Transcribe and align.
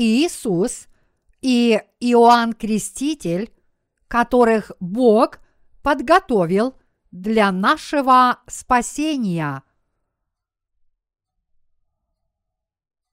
Иисус 0.00 0.88
и 1.42 1.78
Иоанн 2.00 2.54
Креститель, 2.54 3.52
которых 4.08 4.72
Бог 4.80 5.40
подготовил 5.82 6.74
для 7.10 7.52
нашего 7.52 8.40
спасения. 8.46 9.62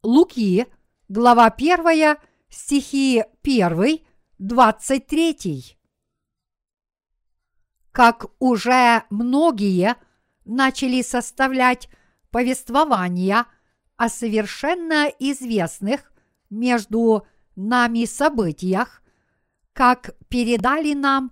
Луки, 0.02 0.66
глава 1.10 1.48
1, 1.48 2.20
стихи 2.48 3.22
1, 3.44 4.00
23. 4.38 5.78
Как 7.92 8.28
уже 8.40 9.04
многие 9.10 9.98
начали 10.46 11.02
составлять 11.02 11.90
повествования 12.32 13.46
о 13.98 14.08
совершенно 14.08 15.10
известных 15.20 16.14
между 16.50 17.26
нами 17.56 18.06
событиях, 18.06 19.02
как 19.74 20.16
передали 20.30 20.94
нам 20.94 21.32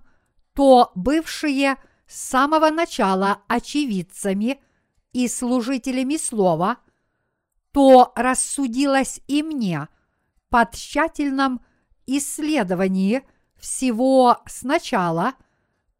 то 0.54 0.92
бывшие 0.94 1.76
с 2.06 2.20
самого 2.28 2.70
начала 2.70 3.42
очевидцами 3.48 4.60
и 5.12 5.28
служителями 5.28 6.16
слова, 6.16 6.78
то 7.72 8.12
рассудилось 8.16 9.20
и 9.26 9.42
мне 9.42 9.88
под 10.48 10.72
тщательном 10.72 11.60
исследовании 12.06 13.22
всего 13.56 14.38
сначала 14.46 15.34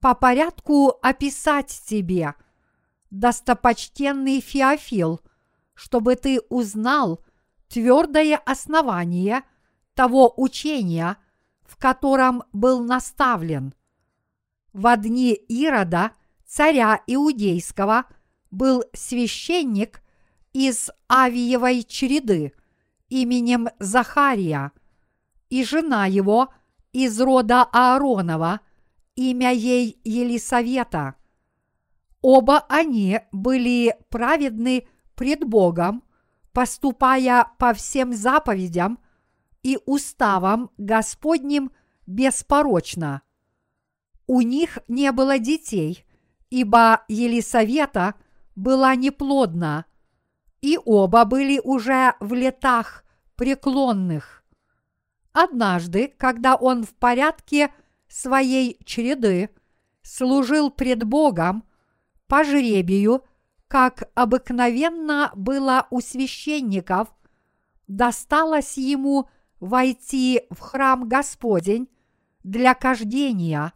по 0.00 0.14
порядку 0.14 0.98
описать 1.02 1.82
тебе, 1.86 2.34
достопочтенный 3.10 4.40
Феофил, 4.40 5.20
чтобы 5.74 6.16
ты 6.16 6.40
узнал 6.48 7.25
твердое 7.68 8.36
основание 8.36 9.42
того 9.94 10.32
учения, 10.36 11.16
в 11.64 11.76
котором 11.76 12.44
был 12.52 12.82
наставлен. 12.84 13.74
В 14.72 14.96
дни 14.96 15.32
Ирода, 15.32 16.12
царя 16.46 17.02
Иудейского, 17.06 18.06
был 18.50 18.84
священник 18.92 20.02
из 20.52 20.90
Авиевой 21.10 21.82
череды 21.82 22.52
именем 23.08 23.68
Захария, 23.78 24.72
и 25.48 25.64
жена 25.64 26.06
его 26.06 26.48
из 26.92 27.20
рода 27.20 27.62
Ааронова, 27.72 28.60
имя 29.14 29.52
ей 29.52 30.00
Елисавета. 30.04 31.14
Оба 32.20 32.64
они 32.68 33.20
были 33.32 33.96
праведны 34.08 34.88
пред 35.14 35.44
Богом 35.44 36.02
поступая 36.56 37.52
по 37.58 37.74
всем 37.74 38.14
заповедям 38.14 38.98
и 39.62 39.78
уставам 39.84 40.70
Господним 40.78 41.70
беспорочно. 42.06 43.20
У 44.26 44.40
них 44.40 44.78
не 44.88 45.12
было 45.12 45.38
детей, 45.38 46.06
ибо 46.48 47.04
Елисавета 47.08 48.14
была 48.54 48.94
неплодна, 48.94 49.84
и 50.62 50.78
оба 50.82 51.26
были 51.26 51.60
уже 51.62 52.14
в 52.20 52.32
летах 52.32 53.04
преклонных. 53.34 54.42
Однажды, 55.32 56.08
когда 56.16 56.54
он 56.54 56.84
в 56.84 56.94
порядке 56.94 57.70
своей 58.08 58.78
череды 58.86 59.50
служил 60.00 60.70
пред 60.70 61.04
Богом 61.04 61.64
по 62.26 62.44
жребию– 62.44 63.24
как 63.68 64.08
обыкновенно 64.14 65.32
было 65.34 65.86
у 65.90 66.00
священников, 66.00 67.08
досталось 67.88 68.76
ему 68.76 69.28
войти 69.60 70.42
в 70.50 70.60
храм 70.60 71.08
Господень 71.08 71.88
для 72.44 72.74
кождения, 72.74 73.72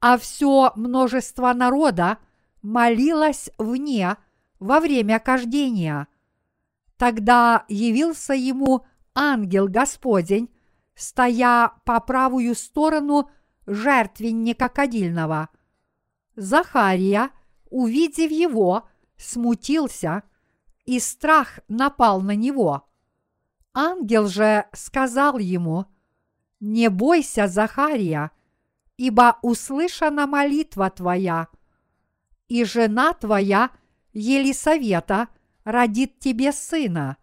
а 0.00 0.16
все 0.18 0.72
множество 0.76 1.52
народа 1.52 2.18
молилось 2.62 3.50
вне 3.58 4.16
во 4.58 4.80
время 4.80 5.18
кождения. 5.18 6.08
Тогда 6.96 7.64
явился 7.68 8.32
ему 8.32 8.86
ангел 9.14 9.68
Господень, 9.68 10.50
стоя 10.94 11.72
по 11.84 12.00
правую 12.00 12.54
сторону 12.54 13.30
жертвенника 13.66 14.68
кадильного. 14.68 15.50
Захария– 16.36 17.30
увидев 17.70 18.30
его, 18.30 18.88
смутился, 19.16 20.22
и 20.84 21.00
страх 21.00 21.60
напал 21.68 22.20
на 22.20 22.34
него. 22.34 22.88
Ангел 23.74 24.28
же 24.28 24.66
сказал 24.72 25.38
ему, 25.38 25.86
«Не 26.60 26.88
бойся, 26.88 27.48
Захария, 27.48 28.30
ибо 28.96 29.38
услышана 29.42 30.26
молитва 30.26 30.90
твоя, 30.90 31.48
и 32.48 32.64
жена 32.64 33.12
твоя, 33.12 33.70
Елисавета, 34.12 35.28
родит 35.64 36.18
тебе 36.18 36.52
сына, 36.52 37.18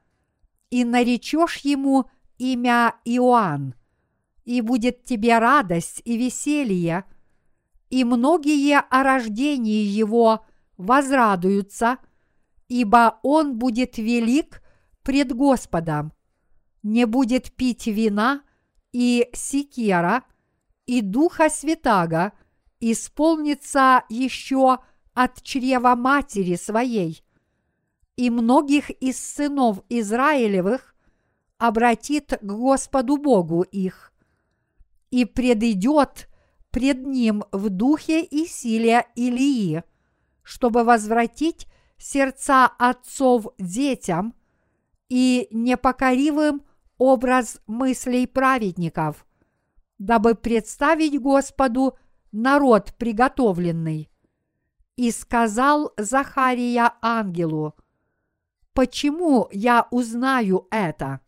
и 0.70 0.84
наречешь 0.84 1.58
ему 1.58 2.10
имя 2.38 2.96
Иоанн, 3.06 3.74
и 4.44 4.62
будет 4.62 5.04
тебе 5.04 5.40
радость 5.40 6.02
и 6.06 6.18
веселье, 6.18 7.06
и 7.94 8.04
многие 8.06 8.80
о 8.80 9.04
рождении 9.04 9.84
его 9.84 10.44
возрадуются, 10.78 12.00
ибо 12.68 13.20
он 13.22 13.60
будет 13.60 14.00
велик 14.00 14.64
пред 15.04 15.32
Господом, 15.32 16.12
не 16.82 17.06
будет 17.06 17.52
пить 17.52 17.86
вина 17.86 18.42
и 18.94 19.30
секера, 19.34 20.24
и 20.88 21.02
Духа 21.02 21.52
Святаго 21.52 22.34
исполнится 22.80 24.06
еще 24.10 24.80
от 25.14 25.44
чрева 25.44 25.94
матери 25.94 26.56
своей, 26.56 27.24
и 28.16 28.32
многих 28.32 28.90
из 28.90 29.20
сынов 29.20 29.84
Израилевых 29.90 30.96
обратит 31.60 32.40
к 32.42 32.44
Господу 32.44 33.18
Богу 33.18 33.62
их, 33.62 34.12
и 35.12 35.26
предидет 35.26 36.28
пред 36.74 37.06
ним 37.06 37.44
в 37.52 37.70
духе 37.70 38.24
и 38.24 38.48
силе 38.48 39.06
Илии, 39.14 39.84
чтобы 40.42 40.84
возвратить 40.84 41.68
сердца 42.00 42.66
отцов 42.66 43.46
детям 43.60 44.34
и 45.08 45.48
непокоривым 45.52 46.64
образ 46.98 47.62
мыслей 47.68 48.26
праведников, 48.26 49.28
дабы 50.00 50.34
представить 50.34 51.22
Господу 51.22 51.96
народ 52.32 52.96
приготовленный. 52.98 54.10
И 54.96 55.12
сказал 55.12 55.94
Захария 55.96 56.94
ангелу, 57.04 57.76
«Почему 58.74 59.48
я 59.52 59.88
узнаю 59.92 60.68
это? 60.72 61.20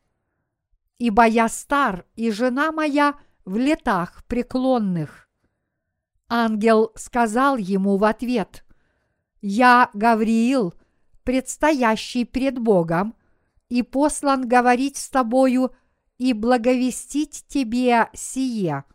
Ибо 0.98 1.28
я 1.28 1.48
стар, 1.50 2.06
и 2.16 2.32
жена 2.32 2.72
моя 2.72 3.14
в 3.46 3.58
летах 3.58 4.24
преклонных». 4.26 5.25
Ангел 6.28 6.92
сказал 6.96 7.58
ему 7.58 7.98
в 7.98 8.04
ответ, 8.04 8.66
«Я 9.42 9.90
Гавриил, 9.94 10.74
предстоящий 11.24 12.26
пред 12.26 12.58
Богом, 12.58 13.16
и 13.70 13.84
послан 13.84 14.48
говорить 14.48 14.98
с 14.98 15.10
тобою 15.10 15.72
и 16.18 16.34
благовестить 16.34 17.46
тебе 17.48 18.10
сие. 18.14 18.86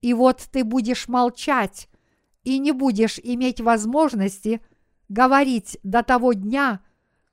И 0.00 0.14
вот 0.14 0.46
ты 0.50 0.64
будешь 0.64 1.08
молчать 1.08 1.88
и 2.42 2.58
не 2.58 2.72
будешь 2.72 3.18
иметь 3.22 3.60
возможности 3.60 4.60
говорить 5.08 5.78
до 5.82 6.02
того 6.02 6.32
дня, 6.32 6.80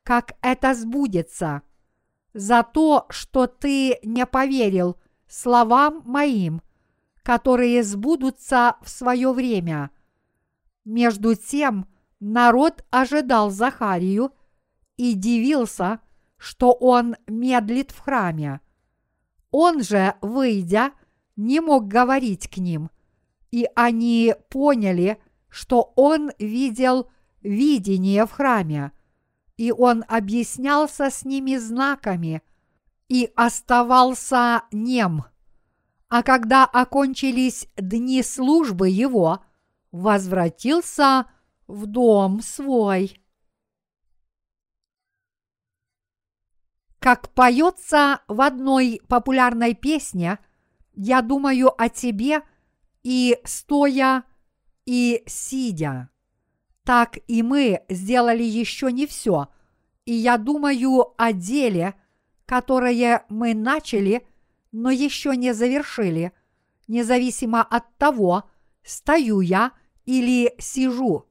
как 0.03 0.33
это 0.41 0.73
сбудется, 0.73 1.61
за 2.33 2.63
то, 2.63 3.05
что 3.09 3.47
ты 3.47 3.99
не 4.03 4.25
поверил 4.25 4.97
словам 5.27 6.03
моим– 6.05 6.61
которые 7.29 7.83
сбудутся 7.83 8.77
в 8.81 8.89
свое 8.89 9.31
время. 9.31 9.91
Между 10.83 11.35
тем 11.35 11.87
народ 12.19 12.83
ожидал 12.89 13.51
Захарию 13.51 14.31
и 14.97 15.13
дивился, 15.13 15.99
что 16.37 16.71
он 16.71 17.17
медлит 17.27 17.91
в 17.91 17.99
храме. 17.99 18.61
Он 19.51 19.83
же, 19.83 20.15
выйдя, 20.23 20.89
не 21.35 21.59
мог 21.59 21.87
говорить 21.87 22.47
к 22.47 22.57
ним, 22.57 22.89
и 23.51 23.67
они 23.75 24.33
поняли, 24.49 25.21
что 25.49 25.93
он 25.95 26.31
видел 26.39 27.11
видение 27.43 28.25
в 28.25 28.31
храме, 28.31 28.91
и 29.55 29.71
он 29.71 30.03
объяснялся 30.07 31.11
с 31.11 31.23
ними 31.25 31.57
знаками 31.57 32.41
и 33.07 33.31
оставался 33.35 34.63
нем. 34.71 35.25
А 36.09 36.23
когда 36.23 36.65
окончились 36.65 37.67
дни 37.77 38.23
службы 38.23 38.89
его, 38.89 39.43
возвратился 39.91 41.27
в 41.67 41.85
дом 41.85 42.41
свой. 42.41 43.21
Как 46.97 47.29
поется 47.29 48.21
в 48.27 48.41
одной 48.41 49.01
популярной 49.07 49.75
песне, 49.75 50.39
я 50.93 51.21
думаю 51.21 51.79
о 51.79 51.89
тебе 51.89 52.41
и 53.03 53.39
стоя, 53.45 54.23
и 54.85 55.23
сидя. 55.27 56.09
Так 56.83 57.19
и 57.27 57.43
мы 57.43 57.83
сделали 57.87 58.43
еще 58.43 58.91
не 58.91 59.05
все, 59.05 59.49
и 60.05 60.13
я 60.13 60.37
думаю 60.39 61.13
о 61.21 61.31
деле, 61.33 61.93
которое 62.47 63.25
мы 63.29 63.53
начали, 63.53 64.27
но 64.71 64.91
еще 64.91 65.35
не 65.35 65.53
завершили, 65.53 66.31
независимо 66.87 67.61
от 67.61 67.95
того, 67.97 68.49
стою 68.83 69.41
я 69.41 69.71
или 70.05 70.53
сижу. 70.59 71.25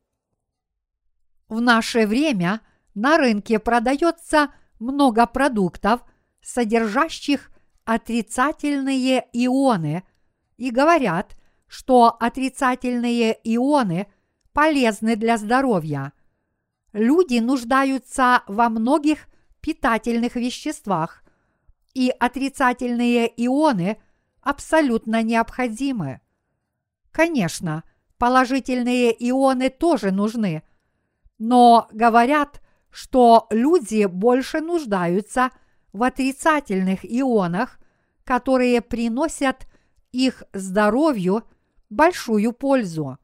В 1.48 1.60
наше 1.60 2.06
время 2.06 2.60
на 2.94 3.16
рынке 3.16 3.58
продается 3.58 4.52
много 4.78 5.26
продуктов, 5.26 6.02
содержащих 6.40 7.50
отрицательные 7.84 9.26
ионы, 9.32 10.04
и 10.56 10.70
говорят, 10.70 11.36
что 11.66 12.16
отрицательные 12.18 13.38
ионы 13.44 14.08
полезны 14.52 15.16
для 15.16 15.38
здоровья. 15.38 16.12
Люди 16.92 17.38
нуждаются 17.38 18.42
во 18.46 18.68
многих 18.68 19.28
питательных 19.60 20.36
веществах, 20.36 21.22
и 21.98 22.10
отрицательные 22.10 23.26
ионы 23.26 24.00
абсолютно 24.40 25.24
необходимы. 25.24 26.20
Конечно, 27.10 27.82
положительные 28.18 29.10
ионы 29.28 29.68
тоже 29.68 30.12
нужны, 30.12 30.62
но 31.38 31.88
говорят, 31.90 32.62
что 32.90 33.48
люди 33.50 34.04
больше 34.04 34.60
нуждаются 34.60 35.50
в 35.92 36.04
отрицательных 36.04 37.00
ионах, 37.04 37.80
которые 38.22 38.80
приносят 38.80 39.66
их 40.12 40.44
здоровью 40.52 41.42
большую 41.90 42.52
пользу. 42.52 43.18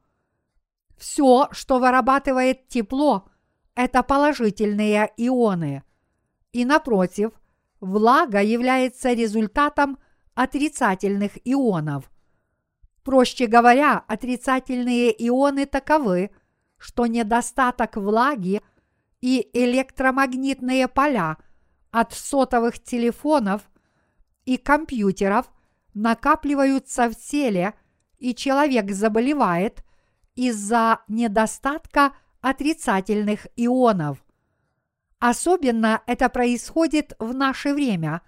Все, 0.97 1.47
что 1.51 1.79
вырабатывает 1.79 2.67
тепло, 2.67 3.29
это 3.73 4.03
положительные 4.03 5.13
ионы. 5.15 5.83
И 6.51 6.65
напротив, 6.65 7.31
влага 7.79 8.41
является 8.41 9.13
результатом 9.13 9.97
отрицательных 10.33 11.37
ионов. 11.45 12.11
Проще 13.03 13.47
говоря, 13.47 14.03
отрицательные 14.07 15.13
ионы 15.27 15.65
таковы, 15.65 16.31
что 16.77 17.05
недостаток 17.05 17.97
влаги 17.97 18.61
и 19.21 19.47
электромагнитные 19.53 20.87
поля 20.87 21.37
от 21.91 22.13
сотовых 22.13 22.81
телефонов 22.81 23.61
и 24.43 24.57
компьютеров 24.57 25.51
накапливаются 25.93 27.09
в 27.09 27.15
теле, 27.15 27.73
и 28.17 28.33
человек 28.33 28.91
заболевает 28.91 29.83
из-за 30.35 30.99
недостатка 31.07 32.13
отрицательных 32.41 33.47
ионов. 33.55 34.24
Особенно 35.27 36.03
это 36.05 36.29
происходит 36.29 37.15
в 37.17 37.33
наше 37.33 37.73
время, 37.73 38.21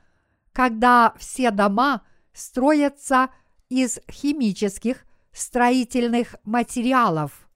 когда 0.51 1.13
все 1.19 1.51
дома 1.51 2.01
строятся 2.33 3.29
из 3.69 3.99
химических 4.09 5.05
строительных 5.31 6.37
материалов. 6.43 7.47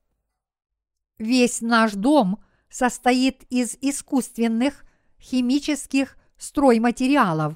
Весь 1.17 1.61
наш 1.61 1.93
дом 1.93 2.43
состоит 2.69 3.41
из 3.49 3.75
искусственных 3.81 4.85
химических 5.19 6.17
стройматериалов, 6.38 7.55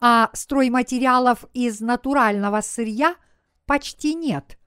а 0.00 0.30
стройматериалов 0.32 1.44
из 1.52 1.82
натурального 1.82 2.62
сырья 2.62 3.14
почти 3.66 4.14
нет. 4.14 4.58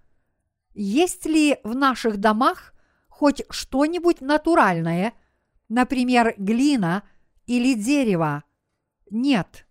Есть 0.75 1.25
ли 1.25 1.57
в 1.63 1.73
наших 1.73 2.17
домах 2.17 2.75
хоть 3.09 3.41
что-нибудь 3.49 4.21
натуральное, 4.21 5.15
например, 5.71 6.35
глина 6.37 7.03
или 7.47 7.73
дерево? 7.73 8.43
Нет. 9.09 9.65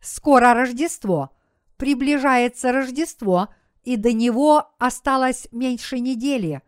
Скоро 0.00 0.54
Рождество, 0.54 1.36
приближается 1.76 2.72
Рождество, 2.72 3.54
и 3.82 3.96
до 3.96 4.12
него 4.12 4.72
осталось 4.78 5.46
меньше 5.52 6.00
недели. 6.00 6.62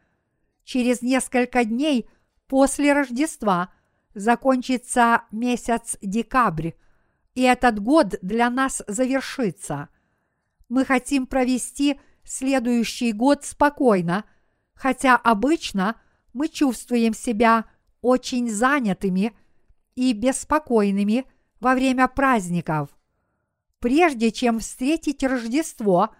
Через 0.64 1.00
несколько 1.00 1.64
дней 1.64 2.08
после 2.46 2.92
Рождества 2.92 3.72
закончится 4.14 5.22
месяц 5.30 5.96
декабрь, 6.02 6.72
и 7.34 7.42
этот 7.42 7.80
год 7.80 8.16
для 8.20 8.50
нас 8.50 8.82
завершится. 8.86 9.88
Мы 10.68 10.84
хотим 10.84 11.26
провести 11.26 11.98
следующий 12.22 13.12
год 13.12 13.44
спокойно, 13.44 14.24
хотя 14.74 15.16
обычно 15.16 15.96
мы 16.34 16.48
чувствуем 16.48 17.14
себя 17.14 17.64
очень 18.02 18.50
занятыми 18.50 19.32
и 19.94 20.12
беспокойными 20.12 21.24
во 21.60 21.74
время 21.74 22.08
праздников. 22.08 22.90
Прежде 23.78 24.30
чем 24.30 24.58
встретить 24.60 25.24
Рождество, 25.24 26.10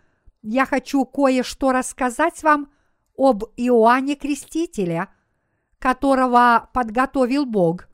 я 0.40 0.64
хочу 0.64 1.04
кое-что 1.04 1.72
рассказать 1.72 2.42
вам 2.42 2.72
об 3.16 3.44
Иоанне 3.56 4.16
Крестителе, 4.16 5.08
которого 5.78 6.70
подготовил 6.72 7.44
Бог, 7.44 7.88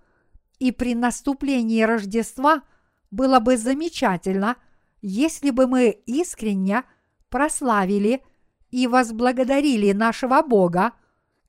и 0.60 0.70
при 0.70 0.94
наступлении 0.94 1.82
Рождества– 1.82 2.62
было 3.10 3.40
бы 3.40 3.56
замечательно, 3.56 4.56
если 5.00 5.50
бы 5.50 5.66
мы 5.66 5.90
искренне 6.06 6.84
прославили 7.30 8.22
и 8.70 8.86
возблагодарили 8.86 9.92
нашего 9.92 10.42
Бога, 10.42 10.92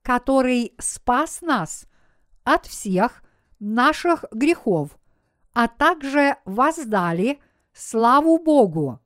который 0.01 0.73
спас 0.79 1.41
нас 1.41 1.85
от 2.43 2.65
всех 2.65 3.23
наших 3.59 4.25
грехов, 4.31 4.97
а 5.53 5.67
также 5.67 6.37
воздали 6.45 7.39
славу 7.73 8.37
Богу. 8.37 8.99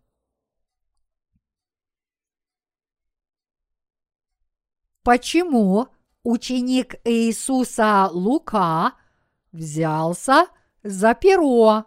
Почему 5.03 5.87
ученик 6.23 6.95
Иисуса 7.03 8.07
Лука 8.11 8.93
взялся 9.51 10.47
за 10.81 11.13
перо? 11.13 11.85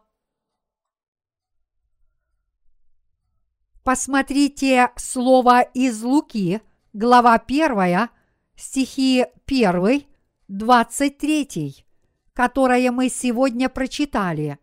Посмотрите 3.82 4.90
слово 4.96 5.62
из 5.62 6.02
Луки, 6.02 6.60
глава 6.92 7.34
1, 7.36 8.08
стихи 8.56 9.24
1, 9.46 10.15
23, 10.48 11.84
которое 12.32 12.90
мы 12.92 13.08
сегодня 13.08 13.68
прочитали. 13.68 14.58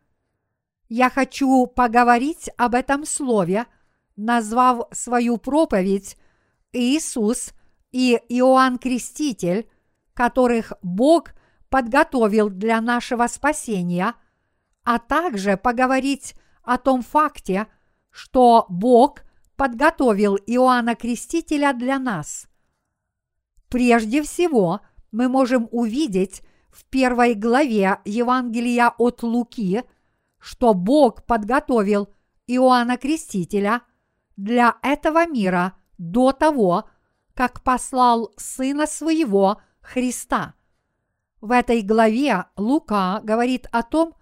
Я 0.87 1.09
хочу 1.09 1.65
поговорить 1.67 2.49
об 2.57 2.75
этом 2.75 3.05
слове, 3.05 3.65
назвав 4.15 4.87
свою 4.91 5.37
проповедь 5.37 6.17
Иисус 6.71 7.53
и 7.91 8.19
Иоанн 8.29 8.77
Креститель, 8.77 9.69
которых 10.13 10.73
Бог 10.81 11.31
подготовил 11.69 12.49
для 12.49 12.79
нашего 12.79 13.27
спасения, 13.27 14.13
а 14.83 14.99
также 14.99 15.57
поговорить 15.57 16.35
о 16.61 16.77
том 16.77 17.01
факте, 17.01 17.67
что 18.09 18.65
Бог 18.69 19.23
подготовил 19.55 20.35
Иоанна 20.35 20.95
Крестителя 20.95 21.73
для 21.73 21.99
нас. 21.99 22.47
Прежде 23.69 24.21
всего, 24.21 24.81
мы 25.13 25.29
можем 25.29 25.69
увидеть 25.71 26.41
в 26.69 26.83
первой 26.85 27.35
главе 27.35 27.99
Евангелия 28.03 28.89
от 28.97 29.23
Луки, 29.23 29.83
что 30.39 30.73
Бог 30.73 31.23
подготовил 31.23 32.09
Иоанна 32.47 32.97
Крестителя 32.97 33.83
для 34.35 34.75
этого 34.81 35.27
мира 35.27 35.77
до 35.97 36.33
того, 36.33 36.89
как 37.35 37.61
послал 37.63 38.33
Сына 38.37 38.87
Своего 38.87 39.61
Христа. 39.81 40.55
В 41.39 41.51
этой 41.51 41.83
главе 41.83 42.45
Лука 42.57 43.21
говорит 43.23 43.67
о 43.71 43.83
том, 43.83 44.15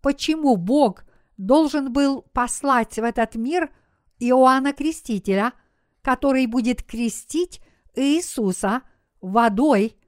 почему 0.00 0.56
Бог 0.56 1.04
должен 1.36 1.92
был 1.92 2.22
послать 2.32 2.98
в 2.98 3.04
этот 3.04 3.34
мир 3.34 3.70
Иоанна 4.18 4.72
Крестителя, 4.72 5.52
который 6.00 6.46
будет 6.46 6.82
крестить 6.82 7.60
Иисуса 7.94 8.82
водой, 9.20 9.98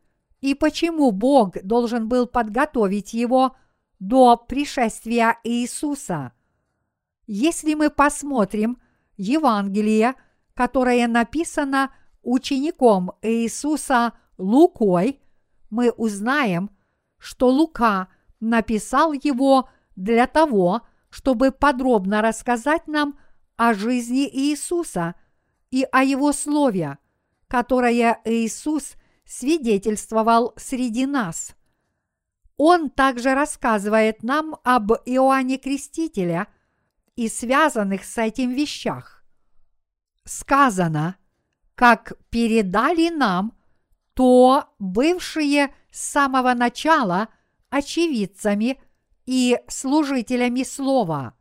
и 0.41 0.55
почему 0.55 1.11
Бог 1.13 1.63
должен 1.63 2.09
был 2.09 2.27
подготовить 2.27 3.13
его 3.13 3.57
до 3.99 4.37
пришествия 4.37 5.39
Иисуса. 5.45 6.33
Если 7.27 7.75
мы 7.75 7.91
посмотрим 7.91 8.81
Евангелие, 9.17 10.15
которое 10.55 11.07
написано 11.07 11.93
учеником 12.23 13.13
Иисуса 13.23 14.15
Лукой, 14.39 15.21
мы 15.69 15.91
узнаем, 15.91 16.71
что 17.19 17.49
Лука 17.49 18.09
написал 18.41 19.13
его 19.13 19.69
для 19.95 20.27
того, 20.27 20.83
чтобы 21.11 21.53
подробно 21.53 22.23
рассказать 22.23 22.87
нам 22.87 23.19
о 23.57 23.75
жизни 23.75 24.29
Иисуса 24.29 25.15
и 25.71 25.87
о 25.93 26.03
Его 26.03 26.33
Слове, 26.33 26.99
которое 27.47 28.21
Иисус 28.25 28.95
свидетельствовал 29.31 30.53
среди 30.57 31.07
нас. 31.07 31.55
Он 32.57 32.91
также 32.91 33.33
рассказывает 33.33 34.25
нам 34.25 34.57
об 34.65 34.91
Иоанне 35.07 35.57
Крестителе 35.57 36.49
и 37.15 37.29
связанных 37.29 38.05
с 38.05 38.19
этим 38.19 38.51
вещах. 38.51 39.25
Сказано, 40.25 41.17
как 41.77 42.15
передали 42.31 43.09
нам 43.09 43.57
то 44.15 44.75
бывшие 44.81 45.73
с 45.93 46.01
самого 46.01 46.53
начала 46.55 47.29
очевидцами 47.71 48.83
и 49.27 49.59
служителями 49.69 50.65
слова. 50.65 51.35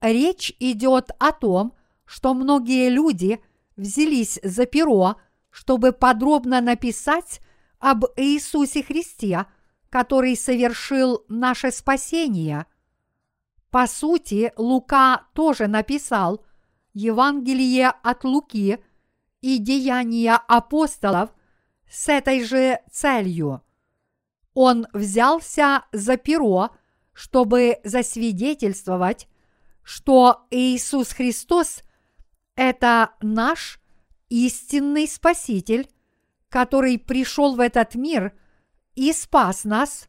Речь 0.00 0.52
идет 0.58 1.12
о 1.20 1.30
том, 1.30 1.72
что 2.04 2.34
многие 2.34 2.88
люди 2.88 3.40
взялись 3.76 4.40
за 4.42 4.66
перо, 4.66 5.16
чтобы 5.50 5.92
подробно 5.92 6.60
написать 6.60 7.40
об 7.78 8.04
Иисусе 8.16 8.82
Христе– 8.82 9.46
который 9.90 10.36
совершил 10.36 11.24
наше 11.28 11.72
спасение. 11.72 12.66
По 13.70 13.86
сути, 13.86 14.52
Лука 14.56 15.26
тоже 15.34 15.66
написал 15.66 16.44
Евангелие 16.94 17.88
от 17.88 18.24
Луки 18.24 18.78
и 19.40 19.58
Деяния 19.58 20.34
апостолов 20.48 21.30
с 21.88 22.08
этой 22.08 22.44
же 22.44 22.80
целью. 22.90 23.62
Он 24.54 24.86
взялся 24.92 25.84
за 25.92 26.16
перо, 26.16 26.70
чтобы 27.12 27.78
засвидетельствовать, 27.84 29.28
что 29.82 30.46
Иисус 30.50 31.12
Христос– 31.12 31.82
это 32.54 33.10
наш 33.20 33.80
истинный 34.30 35.06
Спаситель, 35.06 35.90
который 36.48 36.98
пришел 36.98 37.54
в 37.54 37.60
этот 37.60 37.94
мир– 37.94 38.32
и 38.94 39.12
спас 39.12 39.64
нас, 39.64 40.08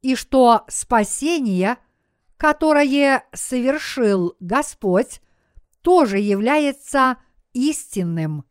и 0.00 0.14
что 0.14 0.64
спасение, 0.68 1.76
которое 2.36 3.24
совершил 3.34 4.36
Господь, 4.40 5.20
тоже 5.82 6.18
является 6.18 7.18
истинным. 7.52 8.44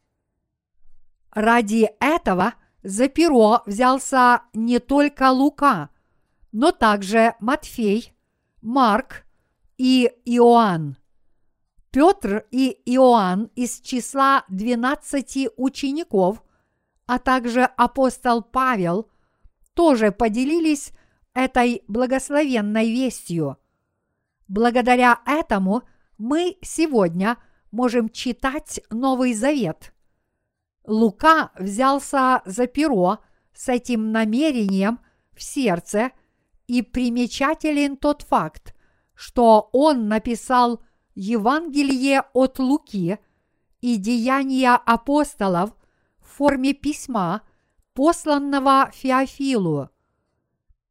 Ради 1.32 1.90
этого 2.00 2.54
за 2.84 3.08
перо 3.08 3.64
взялся 3.66 4.44
не 4.54 4.80
только 4.80 5.32
Лука, 5.32 5.90
но 6.52 6.72
также 6.72 7.36
Матфей, 7.40 8.14
Марк 8.62 9.26
и 9.78 10.12
Иоанн. 10.26 10.98
Петр 11.92 12.46
и 12.52 12.80
Иоанн 12.86 13.52
из 13.56 13.82
числа 13.82 14.46
двенадцати 14.48 15.50
учеников, 15.58 16.42
а 17.06 17.20
также 17.20 17.64
апостол 17.64 18.42
Павел 18.42 19.10
тоже 19.74 20.12
поделились 20.12 20.94
этой 21.34 21.84
благословенной 21.88 22.90
вестью. 22.90 23.58
Благодаря 24.48 25.20
этому 25.26 25.84
мы 26.18 26.58
сегодня 26.62 27.38
можем 27.72 28.10
читать 28.10 28.80
Новый 28.90 29.34
Завет. 29.34 29.94
Лука 30.86 31.52
взялся 31.60 32.42
за 32.46 32.68
перо 32.68 33.20
с 33.54 33.68
этим 33.68 34.12
намерением 34.12 35.00
в 35.34 35.44
сердце, 35.44 36.12
и 36.68 36.82
примечателен 36.82 37.98
тот 37.98 38.22
факт, 38.22 38.74
что 39.14 39.70
он 39.74 40.08
написал 40.08 40.82
Евангелие 41.16 42.24
от 42.34 42.60
Луки 42.60 43.20
и 43.82 43.98
Деяния 43.98 44.76
апостолов 44.76 45.76
в 46.20 46.28
форме 46.38 46.74
письма– 46.74 47.42
посланного 47.94 48.90
Феофилу. 48.94 49.90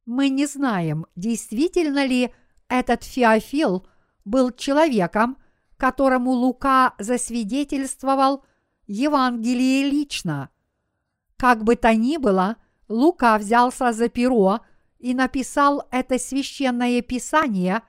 Мы 0.05 0.29
не 0.29 0.47
знаем, 0.47 1.07
действительно 1.17 2.05
ли 2.05 2.33
этот 2.69 3.05
Феофил 3.05 3.87
был 4.25 4.50
человеком, 4.50 5.39
которому 5.77 6.33
Лука 6.33 6.95
засвидетельствовал 6.99 8.45
Евангелие 8.87 9.89
лично. 9.89 10.50
Как 11.37 11.65
бы 11.65 11.77
то 11.77 11.95
ни 11.95 12.17
было, 12.17 12.57
Лука 12.89 13.39
взялся 13.39 13.93
за 13.93 14.09
перо 14.09 14.61
и 14.99 15.15
написал 15.15 15.87
это 15.91 16.19
священное 16.19 17.00
писание, 17.00 17.83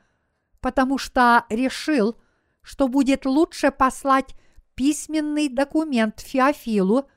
потому 0.62 0.98
что 0.98 1.46
решил, 1.50 2.16
что 2.62 2.88
будет 2.88 3.26
лучше 3.26 3.72
послать 3.72 4.36
письменный 4.76 5.50
документ 5.50 6.20
Феофилу, 6.20 7.10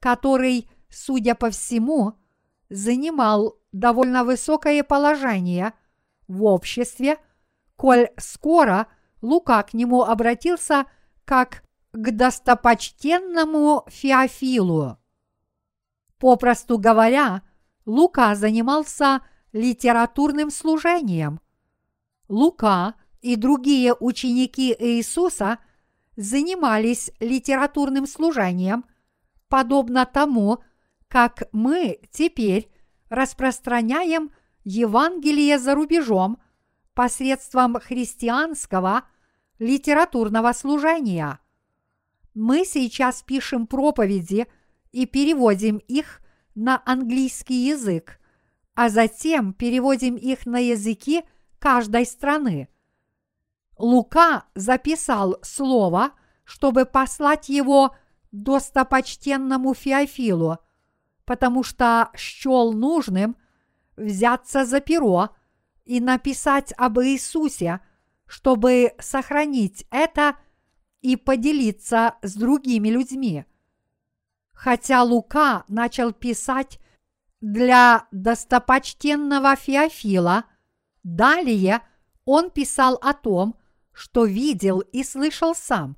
который– 0.00 0.68
судя 0.90 1.34
по 1.34 1.50
всему, 1.50 2.14
занимал 2.68 3.56
довольно 3.72 4.24
высокое 4.24 4.82
положение 4.82 5.72
в 6.28 6.44
обществе, 6.44 7.18
коль 7.76 8.10
скоро 8.18 8.88
Лука 9.22 9.62
к 9.62 9.74
нему 9.74 10.02
обратился 10.02 10.84
как 11.24 11.62
к 11.92 12.10
достопочтенному 12.10 13.84
Феофилу. 13.88 14.98
Попросту 16.18 16.78
говоря, 16.78 17.42
Лука 17.86 18.34
занимался 18.34 19.20
литературным 19.52 20.50
служением. 20.50 21.40
Лука 22.30 22.94
и 23.22 23.34
другие 23.34 23.92
ученики 23.92 24.74
Иисуса 24.78 25.58
занимались 26.16 27.10
литературным 27.18 28.06
служением, 28.06 28.84
подобно 29.48 30.06
тому, 30.06 30.60
как 31.08 31.42
мы 31.50 31.98
теперь 32.12 32.70
распространяем 33.08 34.30
Евангелие 34.62 35.58
за 35.58 35.74
рубежом 35.74 36.38
посредством 36.94 37.74
христианского 37.80 39.02
литературного 39.58 40.52
служения. 40.52 41.40
Мы 42.34 42.64
сейчас 42.64 43.24
пишем 43.24 43.66
проповеди 43.66 44.46
и 44.92 45.04
переводим 45.04 45.78
их 45.88 46.20
на 46.54 46.80
английский 46.86 47.66
язык, 47.66 48.20
а 48.76 48.88
затем 48.88 49.52
переводим 49.52 50.14
их 50.14 50.46
на 50.46 50.58
языки 50.60 51.24
каждой 51.60 52.04
страны. 52.04 52.68
Лука 53.78 54.46
записал 54.56 55.38
слово, 55.42 56.10
чтобы 56.42 56.84
послать 56.84 57.48
его 57.48 57.94
достопочтенному 58.32 59.74
Феофилу– 59.74 60.58
потому 61.30 61.62
что 61.62 62.10
счел 62.16 62.72
нужным 62.72 63.36
взяться 63.94 64.64
за 64.64 64.80
перо 64.80 65.28
и 65.84 66.00
написать 66.00 66.74
об 66.76 66.98
Иисусе, 66.98 67.78
чтобы 68.26 68.94
сохранить 68.98 69.86
это 69.92 70.34
и 71.02 71.14
поделиться 71.14 72.16
с 72.22 72.34
другими 72.34 72.88
людьми. 72.88 73.44
Хотя 74.52 75.04
Лука 75.04 75.62
начал 75.68 76.12
писать 76.12 76.80
для 77.40 78.08
достопочтенного 78.10 79.54
Феофила, 79.54 80.46
далее 81.02 81.82
он 82.24 82.50
писал 82.50 82.94
о 83.02 83.12
том, 83.12 83.56
что 83.92 84.24
видел 84.24 84.80
и 84.80 85.02
слышал 85.04 85.54
сам, 85.54 85.96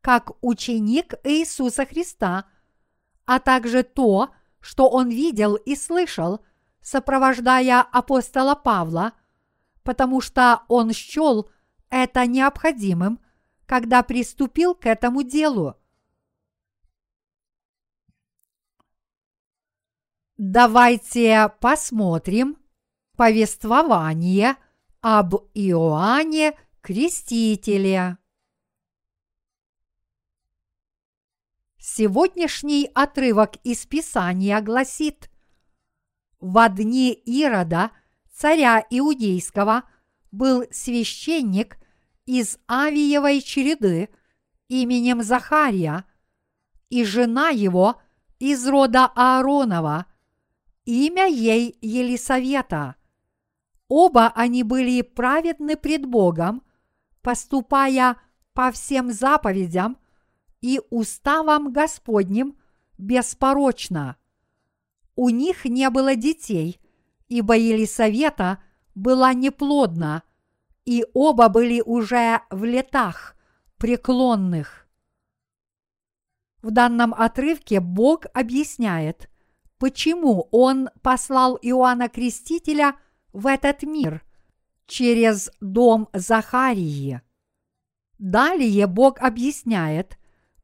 как 0.00 0.32
ученик 0.42 1.14
Иисуса 1.24 1.86
Христа, 1.86 2.46
а 3.24 3.38
также 3.38 3.82
то, 3.82 4.30
что 4.60 4.88
он 4.88 5.08
видел 5.08 5.54
и 5.54 5.76
слышал, 5.76 6.44
сопровождая 6.80 7.80
апостола 7.82 8.54
Павла, 8.54 9.12
потому 9.82 10.20
что 10.20 10.62
он 10.68 10.92
счел 10.92 11.50
это 11.88 12.26
необходимым, 12.26 13.20
когда 13.66 14.02
приступил 14.02 14.74
к 14.74 14.86
этому 14.86 15.22
делу. 15.22 15.76
Давайте 20.36 21.52
посмотрим 21.60 22.56
повествование 23.20 24.56
об 25.02 25.34
Иоанне 25.52 26.54
Крестителе. 26.80 28.16
Сегодняшний 31.78 32.90
отрывок 32.94 33.56
из 33.62 33.84
Писания 33.84 34.58
гласит 34.62 35.30
«В 36.40 36.66
дни 36.70 37.12
Ирода, 37.12 37.90
царя 38.32 38.82
Иудейского, 38.88 39.82
был 40.32 40.64
священник 40.70 41.76
из 42.24 42.58
Авиевой 42.70 43.42
череды 43.42 44.08
именем 44.68 45.22
Захария, 45.22 46.06
и 46.88 47.04
жена 47.04 47.50
его 47.50 48.00
из 48.38 48.66
рода 48.66 49.12
Ааронова, 49.14 50.06
имя 50.86 51.26
ей 51.26 51.76
Елисавета. 51.82 52.96
Оба 53.90 54.28
они 54.36 54.62
были 54.62 55.02
праведны 55.02 55.76
пред 55.76 56.06
Богом, 56.06 56.62
поступая 57.22 58.16
по 58.54 58.70
всем 58.70 59.10
заповедям 59.10 59.98
и 60.60 60.80
уставам 60.90 61.72
Господним 61.72 62.56
беспорочно. 62.98 64.16
У 65.16 65.28
них 65.28 65.64
не 65.64 65.90
было 65.90 66.14
детей, 66.14 66.80
ибо 67.26 67.56
Елисавета 67.56 68.62
была 68.94 69.34
неплодна, 69.34 70.22
и 70.84 71.04
оба 71.12 71.48
были 71.48 71.80
уже 71.80 72.42
в 72.48 72.62
летах 72.62 73.34
преклонных. 73.76 74.86
В 76.62 76.70
данном 76.70 77.12
отрывке 77.12 77.80
Бог 77.80 78.26
объясняет, 78.34 79.28
почему 79.78 80.48
Он 80.52 80.90
послал 81.02 81.58
Иоанна 81.60 82.08
Крестителя 82.08 82.94
в 83.32 83.46
этот 83.46 83.82
мир 83.82 84.24
через 84.86 85.50
дом 85.60 86.08
Захарии. 86.12 87.20
Далее 88.18 88.86
Бог 88.86 89.20
объясняет, 89.20 90.18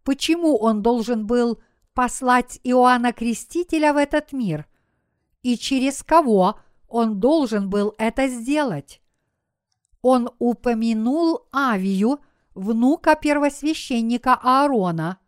почему 0.04 0.56
Он 0.56 0.82
должен 0.82 1.26
был 1.26 1.60
послать 1.94 2.60
Иоанна 2.62 3.12
Крестителя 3.12 3.92
в 3.92 3.96
этот 3.96 4.32
мир 4.32 4.66
и 5.42 5.56
через 5.56 6.02
кого 6.02 6.58
Он 6.88 7.20
должен 7.20 7.70
был 7.70 7.94
это 7.98 8.28
сделать. 8.28 9.00
Он 10.02 10.30
упомянул 10.38 11.46
Авию, 11.52 12.20
внука 12.54 13.14
первосвященника 13.14 14.34
Аарона– 14.34 15.18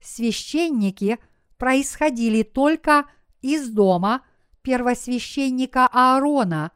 священники 0.00 1.18
происходили 1.56 2.42
только 2.42 3.06
из 3.40 3.68
дома 3.68 4.22
первосвященника 4.68 5.88
Аарона 5.90 6.72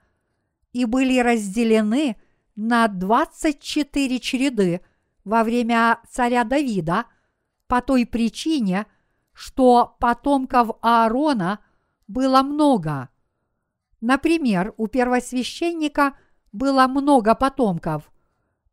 и 0.72 0.86
были 0.86 1.18
разделены 1.18 2.16
на 2.56 2.88
24 2.88 4.18
череды 4.18 4.80
во 5.24 5.44
время 5.44 6.00
царя 6.10 6.44
Давида 6.44 7.04
по 7.66 7.82
той 7.82 8.06
причине, 8.06 8.86
что 9.34 9.94
потомков 10.00 10.70
Аарона 10.80 11.58
было 12.08 12.40
много. 12.40 13.10
Например, 14.00 14.72
у 14.78 14.86
первосвященника 14.86 16.16
было 16.50 16.86
много 16.86 17.34
потомков, 17.34 18.10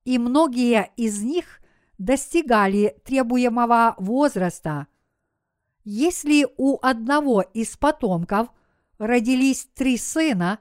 и 0.06 0.18
многие 0.18 0.94
из 0.96 1.22
них 1.24 1.60
достигали 1.98 2.96
требуемого 3.04 3.96
возраста. 3.98 4.88
Если 5.84 6.48
у 6.56 6.80
одного 6.82 7.42
из 7.42 7.76
потомков 7.76 8.48
родились 9.00 9.68
три 9.74 9.98
сына, 9.98 10.60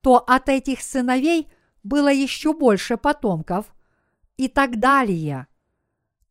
то 0.00 0.16
от 0.16 0.48
этих 0.48 0.82
сыновей 0.82 1.48
было 1.84 2.12
еще 2.12 2.52
больше 2.52 2.96
потомков 2.96 3.66
и 4.36 4.48
так 4.48 4.80
далее. 4.80 5.46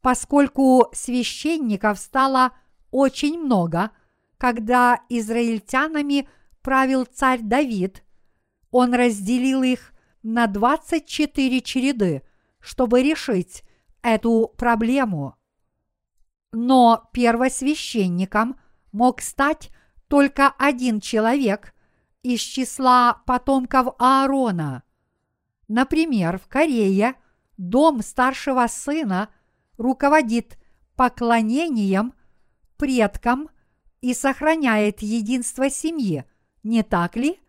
Поскольку 0.01 0.89
священников 0.93 1.97
стало 1.99 2.51
очень 2.91 3.39
много, 3.39 3.91
когда 4.37 4.99
израильтянами 5.09 6.27
правил 6.61 7.05
царь 7.05 7.39
Давид, 7.41 8.03
он 8.71 8.93
разделил 8.93 9.63
их 9.63 9.93
на 10.21 10.47
24 10.47 11.61
череды, 11.61 12.23
чтобы 12.59 13.01
решить, 13.01 13.63
эту 14.01 14.53
проблему. 14.57 15.35
Но 16.51 17.09
первосвященником 17.11 18.59
мог 18.91 19.21
стать 19.21 19.71
только 20.07 20.53
один 20.57 20.99
человек 20.99 21.73
из 22.23 22.39
числа 22.39 23.21
потомков 23.25 23.95
Аарона. 23.99 24.83
Например, 25.67 26.37
в 26.37 26.47
Корее 26.47 27.15
дом 27.57 28.01
старшего 28.01 28.67
сына 28.67 29.29
руководит 29.77 30.57
поклонением 30.95 32.13
предкам 32.77 33.49
и 34.01 34.13
сохраняет 34.13 35.01
единство 35.01 35.69
семьи, 35.69 36.25
не 36.63 36.83
так 36.83 37.15
ли? 37.15 37.39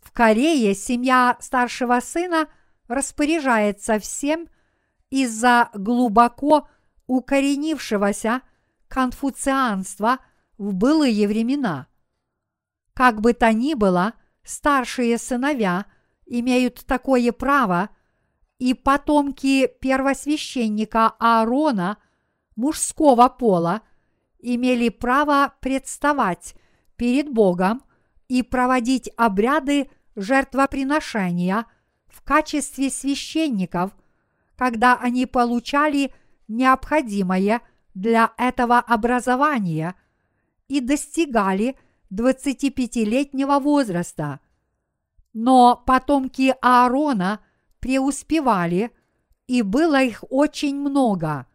В 0.00 0.12
Корее 0.12 0.74
семья 0.74 1.36
старшего 1.40 2.00
сына 2.00 2.48
распоряжается 2.88 3.98
всем 3.98 4.48
из-за 5.10 5.70
глубоко 5.74 6.68
укоренившегося 7.06 8.42
конфуцианства 8.88 10.18
в 10.58 10.74
былые 10.74 11.28
времена. 11.28 11.86
Как 12.94 13.20
бы 13.20 13.32
то 13.34 13.52
ни 13.52 13.74
было, 13.74 14.14
старшие 14.42 15.18
сыновья 15.18 15.86
имеют 16.26 16.84
такое 16.86 17.32
право, 17.32 17.90
и 18.58 18.72
потомки 18.72 19.70
первосвященника 19.80 21.08
Аарона 21.18 21.98
мужского 22.56 23.28
пола 23.28 23.82
имели 24.38 24.88
право 24.88 25.54
представать 25.60 26.54
перед 26.96 27.28
Богом 27.30 27.82
и 28.28 28.42
проводить 28.42 29.10
обряды 29.16 29.90
жертвоприношения 30.14 31.66
в 32.08 32.22
качестве 32.22 32.90
священников– 32.90 33.94
когда 34.56 34.96
они 34.96 35.26
получали 35.26 36.12
необходимое 36.48 37.60
для 37.94 38.32
этого 38.36 38.78
образования 38.78 39.94
и 40.68 40.80
достигали 40.80 41.76
25-летнего 42.12 43.58
возраста. 43.58 44.40
Но 45.32 45.82
потомки 45.86 46.54
Аарона 46.62 47.40
преуспевали, 47.80 48.90
и 49.46 49.62
было 49.62 50.02
их 50.02 50.24
очень 50.30 50.76
много. 50.76 51.46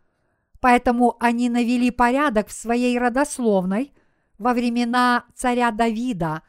Поэтому 0.60 1.17
они 1.19 1.50
навели 1.50 1.91
порядок 1.91 2.47
в 2.47 2.54
своей 2.54 2.97
родословной 2.97 3.93
во 4.38 4.54
времена 4.54 5.26
царя 5.36 5.71
Давида 5.71 6.43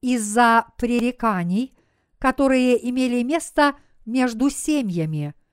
из-за 0.00 0.66
пререканий, 0.78 1.76
которые 2.18 2.88
имели 2.88 3.22
место 3.22 3.76
между 4.04 4.50
семьями– 4.50 5.34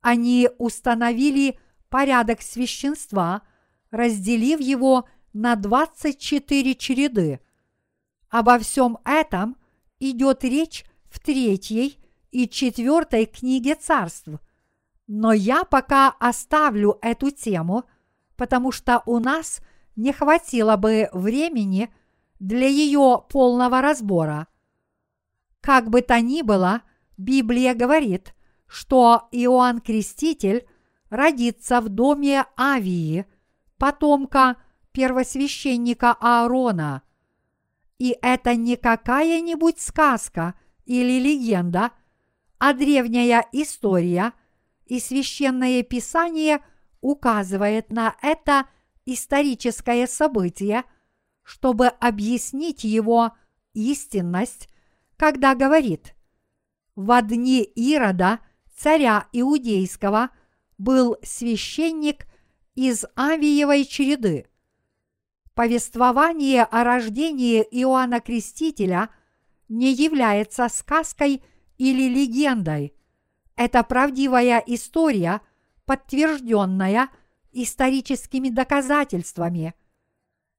они 0.00 0.48
установили 0.58 1.58
порядок 1.88 2.40
священства, 2.42 3.42
разделив 3.90 4.60
его 4.60 5.08
на 5.32 5.56
24 5.56 6.74
череды. 6.74 7.40
Обо 8.28 8.58
всем 8.58 8.98
этом 9.04 9.56
идет 9.98 10.44
речь 10.44 10.84
в 11.10 11.20
третьей 11.20 11.98
и 12.30 12.48
четвертой 12.48 13.26
книге 13.26 13.74
царств. 13.74 14.28
Но 15.06 15.32
я 15.32 15.64
пока 15.64 16.10
оставлю 16.20 16.98
эту 17.02 17.30
тему, 17.30 17.84
потому 18.36 18.70
что 18.70 19.02
у 19.06 19.18
нас 19.18 19.60
не 19.96 20.12
хватило 20.12 20.76
бы 20.76 21.08
времени 21.12 21.92
для 22.38 22.68
ее 22.68 23.24
полного 23.28 23.80
разбора. 23.80 24.46
Как 25.60 25.90
бы 25.90 26.02
то 26.02 26.20
ни 26.20 26.42
было, 26.42 26.82
Библия 27.16 27.74
говорит– 27.74 28.34
что 28.70 29.28
Иоанн 29.32 29.80
Креститель 29.80 30.64
родится 31.10 31.80
в 31.80 31.88
доме 31.88 32.46
Авии, 32.56 33.26
потомка 33.78 34.56
первосвященника 34.92 36.16
Аарона. 36.20 37.02
И 37.98 38.16
это 38.22 38.54
не 38.54 38.76
какая-нибудь 38.76 39.80
сказка 39.80 40.54
или 40.84 41.20
легенда, 41.20 41.92
а 42.58 42.72
древняя 42.72 43.46
история, 43.52 44.32
и 44.86 44.98
священное 44.98 45.82
писание 45.82 46.64
указывает 47.00 47.90
на 47.90 48.16
это 48.22 48.66
историческое 49.06 50.06
событие, 50.06 50.84
чтобы 51.42 51.86
объяснить 51.86 52.84
его 52.84 53.32
истинность, 53.72 54.68
когда 55.16 55.54
говорит 55.54 56.14
«В 56.96 57.22
дни 57.22 57.62
Ирода– 57.62 58.40
царя 58.80 59.28
Иудейского 59.32 60.30
был 60.78 61.18
священник 61.22 62.26
из 62.74 63.04
Авиевой 63.14 63.84
череды. 63.84 64.46
Повествование 65.60 66.62
о 66.62 66.84
рождении 66.84 67.60
Иоанна 67.60 68.22
Крестителя 68.22 69.10
не 69.68 69.92
является 69.92 70.66
сказкой 70.70 71.42
или 71.76 72.08
легендой. 72.08 72.94
Это 73.56 73.82
правдивая 73.82 74.64
история, 74.66 75.42
подтвержденная 75.84 77.10
историческими 77.52 78.48
доказательствами. 78.48 79.74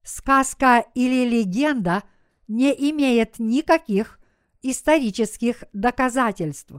Сказка 0.04 0.84
или 0.94 1.28
легенда 1.28 2.04
не 2.46 2.70
имеет 2.70 3.40
никаких 3.40 4.20
исторических 4.62 5.64
доказательств 5.72 6.74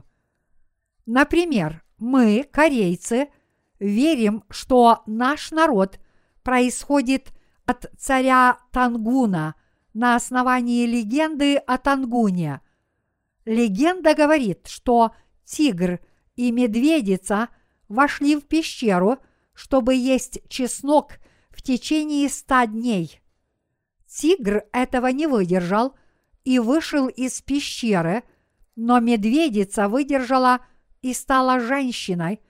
–Например, 1.04 1.84
мы, 1.98 2.48
корейцы, 2.50 3.28
верим, 3.78 4.44
что 4.48 5.02
наш 5.04 5.50
народ 5.50 6.00
происходит 6.42 7.34
от 7.66 7.86
царя 7.98 8.58
Тангуна 8.72 9.54
на 9.92 10.16
основании 10.16 10.86
легенды 10.86 11.56
о 11.56 11.78
Тангуне. 11.78 12.60
Легенда 13.44 14.14
говорит, 14.14 14.66
что 14.66 15.12
тигр 15.44 16.00
и 16.36 16.50
медведица 16.50 17.48
вошли 17.88 18.36
в 18.36 18.42
пещеру, 18.42 19.18
чтобы 19.52 19.94
есть 19.94 20.40
чеснок 20.48 21.18
в 21.50 21.62
течение 21.62 22.28
ста 22.28 22.66
дней. 22.66 23.20
Тигр 24.06 24.64
этого 24.72 25.08
не 25.08 25.26
выдержал 25.26 25.94
и 26.44 26.58
вышел 26.58 27.08
из 27.08 27.40
пещеры, 27.42 28.22
но 28.76 29.00
медведица 29.00 29.88
выдержала 29.88 30.60
и 31.02 31.12
стала 31.12 31.60
женщиной, 31.60 32.40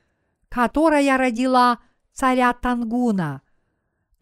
которая 0.48 1.18
родила 1.18 1.81
царя 2.12 2.53
Тангуна. 2.53 3.42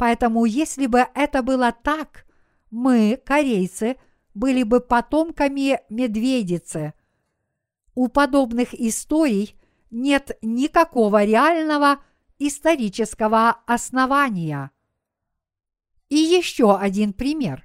Поэтому, 0.03 0.47
если 0.47 0.87
бы 0.87 1.07
это 1.15 1.45
было 1.45 1.71
так, 1.71 2.27
мы, 2.73 3.23
корейцы, 3.25 3.99
были 4.35 4.65
бы 4.65 4.81
потомками 4.81 5.79
медведицы. 5.91 6.95
У 7.95 8.09
подобных 8.09 8.75
историй 8.75 9.55
нет 9.93 10.37
никакого 10.43 11.23
реального 11.23 12.03
исторического 12.41 13.61
основания. 13.65 14.73
И 16.09 16.17
еще 16.17 16.77
один 16.77 17.13
пример. 17.13 17.65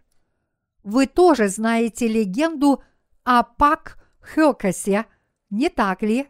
Вы 0.84 1.08
тоже 1.08 1.48
знаете 1.48 2.08
легенду 2.08 2.84
о 3.24 3.42
Пак 3.42 3.98
Хёкасе, 4.22 5.08
не 5.50 5.70
так 5.70 6.04
ли? 6.04 6.28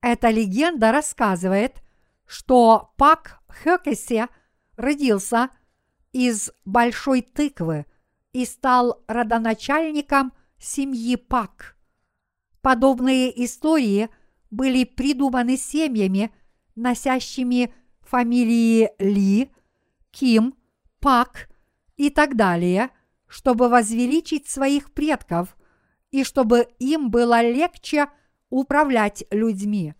Эта 0.00 0.30
легенда 0.30 0.92
рассказывает, 0.92 1.82
что 2.24 2.92
Пак 2.96 3.42
Хёкасе 3.48 4.28
родился 4.76 5.50
из 6.12 6.50
большой 6.64 7.22
тыквы 7.22 7.86
и 8.32 8.44
стал 8.44 9.02
родоначальником 9.06 10.32
семьи 10.58 11.16
Пак. 11.16 11.76
Подобные 12.60 13.44
истории 13.44 14.08
были 14.50 14.84
придуманы 14.84 15.56
семьями, 15.56 16.32
носящими 16.74 17.74
фамилии 18.00 18.90
Ли, 18.98 19.50
Ким, 20.10 20.54
Пак 21.00 21.48
и 21.96 22.10
так 22.10 22.36
далее, 22.36 22.90
чтобы 23.26 23.68
возвеличить 23.68 24.48
своих 24.48 24.92
предков 24.92 25.56
и 26.10 26.24
чтобы 26.24 26.68
им 26.78 27.10
было 27.10 27.42
легче 27.42 28.06
управлять 28.48 29.24
людьми. 29.30 29.94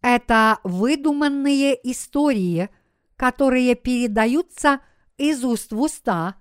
Это 0.00 0.60
выдуманные 0.62 1.78
истории, 1.90 2.70
которые 3.18 3.74
передаются 3.74 4.80
из 5.16 5.44
уст 5.44 5.72
в 5.72 5.80
уста, 5.80 6.36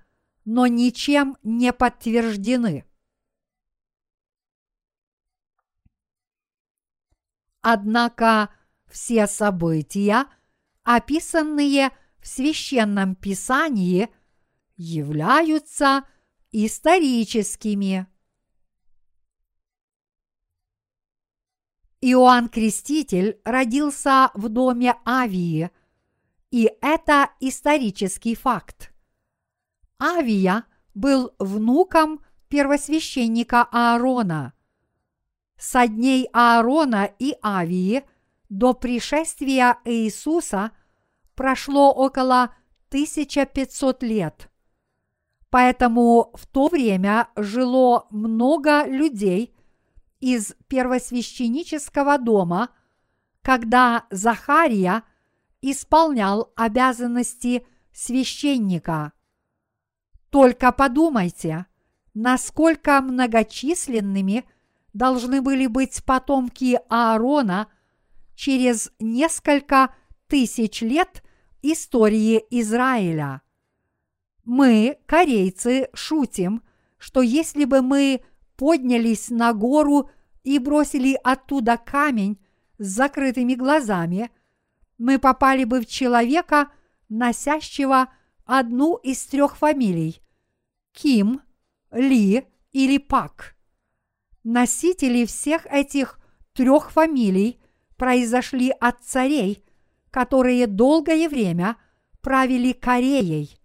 но 0.45 0.67
ничем 0.67 1.35
не 1.41 1.73
подтверждены. 1.73 2.85
Однако 7.61 8.53
все 8.85 9.25
события, 9.25 10.27
описанные 10.83 11.89
в 12.19 12.27
священном 12.27 13.15
писании, 13.15 14.09
являются 14.75 16.03
историческими. 16.51 18.05
Иоанн 22.01 22.49
Креститель 22.49 23.41
родился 23.43 24.29
в 24.35 24.47
доме 24.49 24.95
Авии, 25.03 25.71
и 26.51 26.71
это 26.81 27.31
исторический 27.39 28.35
факт. 28.35 28.93
Авия 30.01 30.65
был 30.93 31.33
внуком 31.39 32.21
первосвященника 32.49 33.67
Аарона. 33.71 34.53
Со 35.57 35.87
дней 35.87 36.29
Аарона 36.33 37.09
и 37.19 37.35
Авии 37.41 38.03
до 38.49 38.73
пришествия 38.73 39.79
Иисуса 39.85 40.71
прошло 41.35 41.91
около 41.91 42.55
1500 42.89 44.03
лет. 44.03 44.49
Поэтому 45.49 46.31
в 46.33 46.45
то 46.45 46.67
время 46.67 47.29
жило 47.35 48.07
много 48.09 48.85
людей 48.85 49.53
из 50.19 50.53
первосвященнического 50.67 52.17
дома, 52.17 52.69
когда 53.41 54.05
Захария 54.09 55.03
исполнял 55.71 56.51
обязанности 56.55 57.65
священника. 57.93 59.13
Только 60.29 60.71
подумайте, 60.71 61.65
насколько 62.13 63.01
многочисленными– 63.01 64.45
должны 64.97 65.41
были 65.41 65.67
быть 65.67 66.03
потомки 66.03 66.79
Аарона 66.89 67.67
через 68.35 68.91
несколько 68.99 69.93
тысяч 70.27 70.81
лет 70.81 71.23
истории 71.61 72.43
Израиля. 72.49 73.41
Мы, 74.43 74.97
корейцы, 75.05 75.89
шутим, 75.93 76.63
что 76.97 77.21
если 77.21 77.65
бы 77.65 77.81
мы 77.81 78.21
поднялись 78.55 79.29
на 79.29 79.53
гору 79.53 80.09
и 80.43 80.57
бросили 80.57 81.19
оттуда 81.23 81.77
камень 81.77 82.39
с 82.79 82.87
закрытыми 82.87 83.53
глазами, 83.53 84.31
мы 84.97 85.19
попали 85.19 85.63
бы 85.63 85.81
в 85.81 85.85
человека, 85.85 86.71
носящего 87.09 88.09
одну 88.45 88.95
из 88.95 89.25
трех 89.25 89.57
фамилий– 89.57 90.21
Ким, 90.93 91.41
Ли 91.91 92.45
или 92.71 92.97
Пак– 92.97 93.55
Носители 94.49 95.25
всех 95.25 95.65
этих 95.65 96.17
трех 96.53 96.91
фамилий 96.91 97.59
произошли 97.97 98.69
от 98.69 99.03
царей, 99.03 99.61
которые 100.09 100.67
долгое 100.67 101.27
время 101.27 101.75
правили 102.21 102.71
Кореей. 102.71 103.59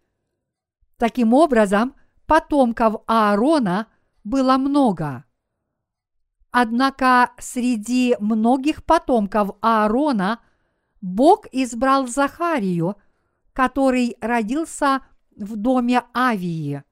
Таким 0.97 1.35
образом, 1.35 1.95
потомков 2.27 2.97
Аарона 3.07 3.87
было 4.25 4.57
много. 4.57 5.25
Однако 6.51 7.31
среди 7.39 8.17
многих 8.19 8.85
потомков 8.85 9.51
Аарона 9.61 10.41
Бог 11.03 11.47
избрал 11.51 12.07
Захарию, 12.07 12.97
который 13.53 14.17
родился 14.21 15.03
в 15.37 15.57
доме 15.57 16.05
Авии. 16.15 16.85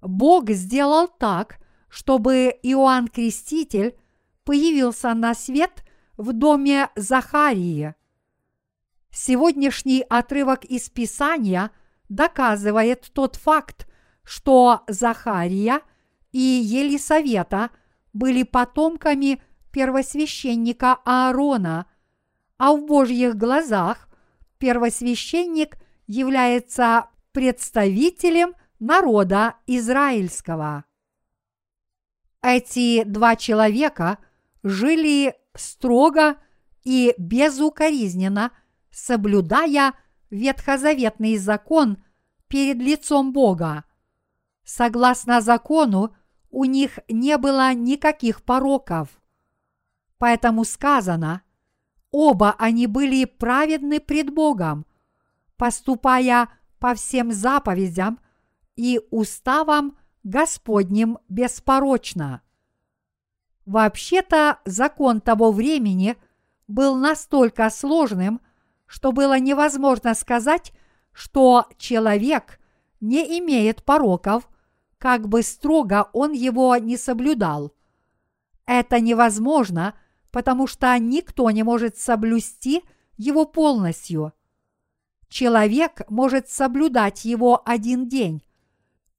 Бог 0.00 0.50
сделал 0.50 1.08
так, 1.08 1.58
чтобы 1.88 2.58
Иоанн 2.62 3.08
Креститель 3.08 3.96
появился 4.44 5.12
на 5.12 5.34
свет 5.34 5.84
в 6.16 6.32
доме 6.32 6.88
Захарии. 6.96 7.94
Сегодняшний 9.10 10.04
отрывок 10.08 10.64
из 10.64 10.88
Писания 10.88 11.70
доказывает 12.08 13.10
тот 13.12 13.36
факт, 13.36 13.86
что 14.24 14.84
Захария 14.88 15.82
и 16.32 16.38
Елисавета 16.38 17.70
были 18.12 18.42
потомками 18.42 19.42
первосвященника 19.70 20.98
Аарона, 21.04 21.86
а 22.58 22.72
в 22.72 22.84
Божьих 22.84 23.36
глазах 23.36 24.08
первосвященник 24.58 25.78
является 26.06 27.08
представителем 27.32 28.54
народа 28.80 29.54
израильского. 29.66 30.84
Эти 32.42 33.04
два 33.04 33.36
человека 33.36 34.18
жили 34.62 35.34
строго 35.54 36.36
и 36.84 37.14
безукоризненно, 37.18 38.52
соблюдая 38.90 39.94
ветхозаветный 40.30 41.36
закон 41.36 42.02
перед 42.48 42.78
лицом 42.78 43.32
Бога. 43.32 43.84
Согласно 44.64 45.40
закону, 45.40 46.14
у 46.50 46.64
них 46.64 46.98
не 47.08 47.36
было 47.38 47.72
никаких 47.74 48.42
пороков. 48.42 49.08
Поэтому 50.18 50.64
сказано, 50.64 51.42
оба 52.10 52.54
они 52.58 52.86
были 52.86 53.24
праведны 53.24 54.00
пред 54.00 54.30
Богом, 54.30 54.86
поступая 55.56 56.48
по 56.78 56.94
всем 56.94 57.32
заповедям 57.32 58.20
и 58.76 59.00
уставам 59.10 59.98
Господним 60.22 61.18
беспорочно. 61.28 62.42
Вообще-то 63.66 64.60
закон 64.64 65.20
того 65.20 65.52
времени 65.52 66.16
был 66.68 66.96
настолько 66.96 67.68
сложным, 67.70 68.40
что 68.86 69.12
было 69.12 69.38
невозможно 69.38 70.14
сказать, 70.14 70.72
что 71.12 71.66
человек 71.76 72.60
не 73.00 73.38
имеет 73.40 73.84
пороков, 73.84 74.48
как 74.98 75.28
бы 75.28 75.42
строго 75.42 76.08
он 76.12 76.32
его 76.32 76.76
не 76.76 76.96
соблюдал. 76.96 77.74
Это 78.66 79.00
невозможно, 79.00 79.94
потому 80.30 80.66
что 80.66 80.96
никто 80.98 81.50
не 81.50 81.62
может 81.62 81.96
соблюсти 81.96 82.82
его 83.16 83.44
полностью. 83.44 84.32
Человек 85.28 86.02
может 86.08 86.48
соблюдать 86.48 87.24
его 87.24 87.62
один 87.64 88.08
день, 88.08 88.42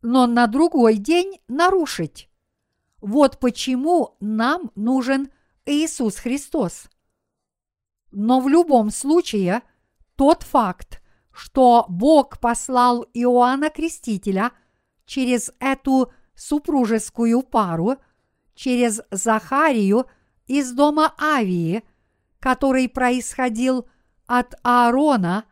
но 0.01 0.27
на 0.27 0.47
другой 0.47 0.97
день 0.97 1.39
нарушить. 1.47 2.29
Вот 3.01 3.39
почему 3.39 4.17
нам 4.19 4.71
нужен 4.75 5.29
Иисус 5.65 6.15
Христос. 6.15 6.89
Но 8.11 8.39
в 8.39 8.49
любом 8.49 8.89
случае, 8.89 9.61
тот 10.15 10.43
факт, 10.43 11.01
что 11.31 11.85
Бог 11.87 12.39
послал 12.39 13.05
Иоанна 13.13 13.69
Крестителя 13.69 14.51
через 15.05 15.51
эту 15.59 16.11
супружескую 16.35 17.43
пару, 17.43 17.97
через 18.55 19.01
Захарию 19.11 20.07
из 20.49 20.71
дома 20.71 21.13
Авии, 21.19 21.83
который 22.39 22.89
происходил 22.89 23.87
от 24.25 24.55
Аарона, 24.63 25.45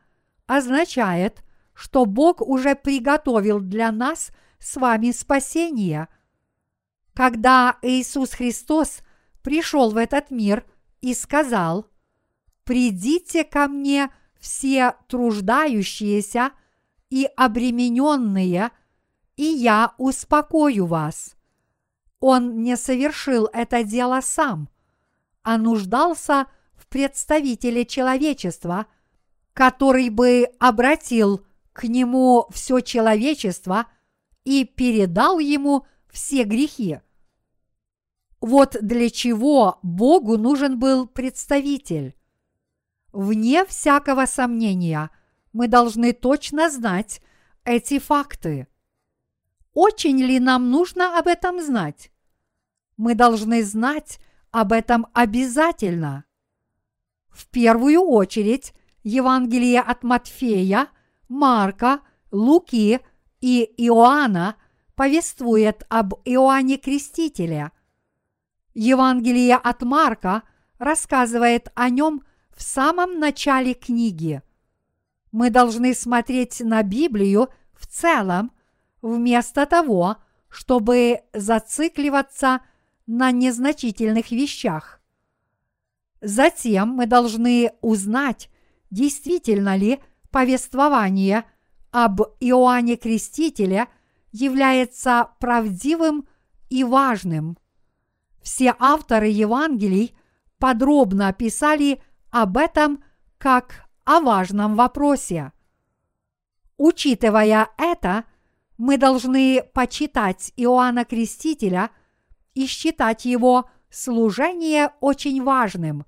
означает, 0.47 1.43
что 1.73 2.05
Бог 2.05 2.41
уже 2.41 2.75
приготовил 2.75 3.59
для 3.59 3.91
нас 3.91 4.31
с 4.57 4.75
вами 4.75 5.11
спасение. 5.11 6.07
Когда 7.13 7.77
Иисус 7.83 8.31
Христос 8.31 9.01
пришел 9.43 9.91
в 9.91 9.97
этот 9.97 10.31
мир 10.31 10.65
и 11.01 11.13
сказал, 11.13 11.87
«Придите 12.63 13.43
ко 13.43 13.67
мне 13.67 14.09
все 14.39 14.95
труждающиеся 15.07 16.51
и 17.11 17.29
обремененные, 17.37 18.71
и 19.35 19.43
я 19.43 19.93
успокою 19.99 20.87
вас». 20.87 21.35
Он 22.19 22.63
не 22.63 22.75
совершил 22.75 23.47
это 23.53 23.83
дело 23.83 24.21
сам, 24.21 24.69
а 25.47 25.57
нуждался 25.57 26.47
в 26.75 26.87
представителе 26.87 27.85
человечества, 27.85 28.85
который 29.53 30.09
бы 30.09 30.49
обратил 30.59 31.45
к 31.71 31.85
нему 31.85 32.47
все 32.51 32.81
человечество 32.81 33.87
и 34.43 34.65
передал 34.65 35.39
ему 35.39 35.85
все 36.11 36.43
грехи. 36.43 36.99
Вот 38.41 38.75
для 38.81 39.09
чего 39.09 39.79
Богу 39.83 40.37
нужен 40.37 40.79
был 40.79 41.07
представитель. 41.07 42.17
Вне 43.13 43.63
всякого 43.63 44.25
сомнения, 44.25 45.11
мы 45.53 45.69
должны 45.69 46.11
точно 46.11 46.69
знать 46.69 47.21
эти 47.63 47.99
факты. 47.99 48.67
Очень 49.73 50.17
ли 50.17 50.41
нам 50.41 50.71
нужно 50.71 51.17
об 51.17 51.27
этом 51.27 51.61
знать? 51.61 52.11
Мы 52.97 53.15
должны 53.15 53.63
знать 53.63 54.19
об 54.57 54.71
этом 54.71 55.05
обязательно. 55.13 56.25
В 57.29 57.45
первую 57.45 58.01
очередь 58.01 58.73
Евангелие 59.03 59.79
от 59.79 60.01
Матфея 60.01 60.87
Марка, 61.29 61.99
Луки 62.31 63.01
и 63.39 63.71
Иоанна 63.77 64.55
повествует 64.95 65.85
об 65.89 66.15
Иоанне 66.25 66.77
Крестителе. 66.77 67.71
Евангелие 68.73 69.57
от 69.57 69.83
Марка 69.83 70.41
рассказывает 70.79 71.71
о 71.75 71.91
нем 71.91 72.23
в 72.49 72.63
самом 72.63 73.19
начале 73.19 73.75
книги. 73.75 74.41
Мы 75.31 75.51
должны 75.51 75.93
смотреть 75.93 76.61
на 76.61 76.81
Библию 76.81 77.49
в 77.75 77.85
целом, 77.85 78.51
вместо 79.03 79.67
того, 79.67 80.17
чтобы 80.49 81.21
зацикливаться 81.31 82.61
на 83.07 83.31
незначительных 83.31 84.31
вещах. 84.31 85.01
Затем 86.21 86.89
мы 86.89 87.05
должны 87.05 87.71
узнать, 87.81 88.49
действительно 88.91 89.75
ли 89.75 89.99
повествование 90.29 91.45
об 91.91 92.21
Иоанне 92.39 92.97
Крестителе 92.97 93.87
является 94.31 95.29
правдивым 95.39 96.27
и 96.69 96.83
важным. 96.83 97.57
Все 98.41 98.75
авторы 98.77 99.27
Евангелий 99.27 100.15
подробно 100.59 101.29
описали 101.29 102.01
об 102.29 102.57
этом 102.57 103.03
как 103.37 103.87
о 104.03 104.19
важном 104.19 104.75
вопросе. 104.75 105.51
Учитывая 106.77 107.69
это, 107.77 108.25
мы 108.77 108.97
должны 108.97 109.63
почитать 109.73 110.53
Иоанна 110.55 111.05
Крестителя 111.05 111.89
и 112.57 112.65
считать 112.65 113.25
его 113.25 113.69
служение 113.89 114.91
очень 114.99 115.43
важным, 115.43 116.05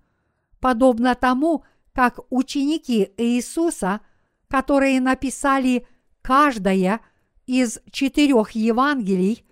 подобно 0.59 1.15
тому, 1.15 1.63
как 1.93 2.19
ученики 2.29 3.11
Иисуса 3.17 4.01
которые 4.49 4.99
написали 4.99 5.87
каждое 6.21 7.01
из 7.45 7.79
четырех 7.91 8.51
Евангелий, 8.51 9.45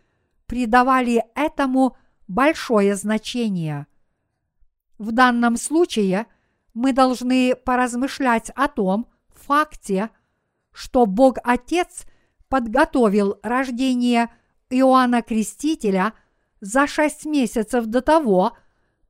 придавали 0.47 1.23
этому 1.35 1.95
большое 2.27 2.95
значение. 2.95 3.87
В 4.97 5.11
данном 5.11 5.57
случае 5.57 6.25
мы 6.73 6.93
должны 6.93 7.55
поразмышлять 7.55 8.49
о 8.55 8.67
том 8.67 9.07
факте, 9.29 10.09
что 10.73 11.05
Бог 11.05 11.37
Отец 11.43 12.05
подготовил 12.49 13.39
рождение 13.43 14.29
Иоанна 14.69 15.21
Крестителя 15.21 16.13
за 16.61 16.87
шесть 16.87 17.25
месяцев 17.25 17.85
до 17.85 18.01
того, 18.01 18.57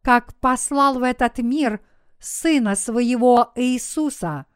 как 0.01 0.35
послал 0.35 0.99
в 0.99 1.03
этот 1.03 1.37
мир 1.39 1.81
Сына 2.19 2.75
Своего 2.75 3.51
Иисуса– 3.55 4.45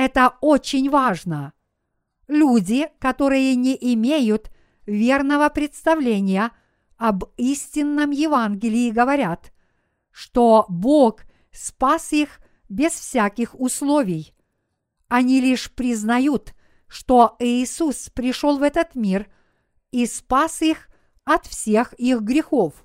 это 0.00 0.36
очень 0.40 0.88
важно. 0.90 1.54
Люди, 2.28 2.88
которые 3.00 3.56
не 3.56 3.76
имеют 3.94 4.48
верного 4.86 5.48
представления 5.48 6.52
об 6.96 7.24
истинном 7.36 8.12
Евангелии, 8.12 8.92
говорят, 8.92 9.52
что 10.12 10.66
Бог 10.68 11.22
спас 11.50 12.12
их 12.12 12.38
без 12.68 12.92
всяких 12.92 13.58
условий. 13.58 14.36
Они 15.08 15.40
лишь 15.40 15.68
признают, 15.72 16.54
что 16.86 17.34
Иисус 17.40 18.08
пришел 18.10 18.56
в 18.58 18.62
этот 18.62 18.94
мир 18.94 19.28
и 19.90 20.06
спас 20.06 20.62
их 20.62 20.88
от 21.34 21.46
всех 21.46 21.92
их 21.94 22.20
грехов. 22.20 22.84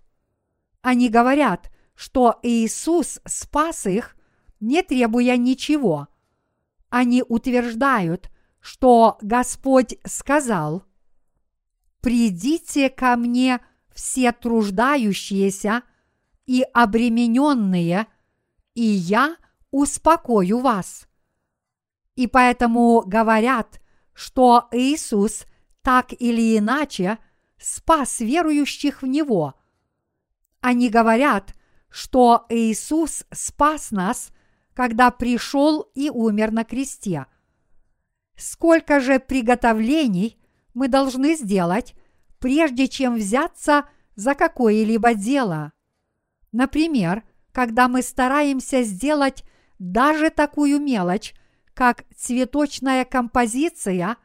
Они 0.81 1.09
говорят, 1.09 1.71
что 1.95 2.39
Иисус 2.43 3.19
спас 3.25 3.85
их, 3.85 4.15
не 4.59 4.81
требуя 4.81 5.37
ничего– 5.37 6.07
они 6.93 7.23
утверждают, 7.27 8.29
что 8.59 9.17
Господь 9.19 9.95
сказал, 10.05 10.83
«Придите 12.01 12.91
ко 12.91 13.15
мне 13.15 13.61
все 13.91 14.31
труждающиеся 14.31 15.81
и 16.45 16.63
обремененные, 16.71 18.05
и 18.75 18.83
я 18.83 19.37
успокою 19.71 20.59
вас». 20.59 21.07
И 22.13 22.27
поэтому 22.27 23.01
говорят, 23.07 23.81
что 24.13 24.67
Иисус 24.71 25.47
так 25.81 26.13
или 26.13 26.59
иначе 26.59 27.17
спас 27.63 28.19
верующих 28.19 29.01
в 29.01 29.07
Него. 29.07 29.55
Они 30.61 30.89
говорят, 30.89 31.55
что 31.89 32.45
Иисус 32.49 33.25
спас 33.31 33.91
нас– 33.91 34.31
когда 34.73 35.11
пришел 35.11 35.81
и 35.93 36.09
умер 36.09 36.51
на 36.51 36.63
кресте. 36.63 37.27
Сколько 38.35 38.99
же 38.99 39.19
приготовлений 39.19 40.39
мы 40.73 40.87
должны 40.87 41.35
сделать, 41.35 41.93
прежде 42.39 42.87
чем 42.87 43.15
взяться 43.15 43.85
за 44.15 44.33
какое-либо 44.33 45.13
дело? 45.13 45.71
Например, 46.51 47.23
когда 47.51 47.87
мы 47.87 48.01
стараемся 48.01 48.81
сделать 48.81 49.43
даже 49.77 50.29
такую 50.29 50.79
мелочь, 50.79 51.33
как 51.73 52.03
цветочная 52.15 53.05
композиция, 53.05 54.17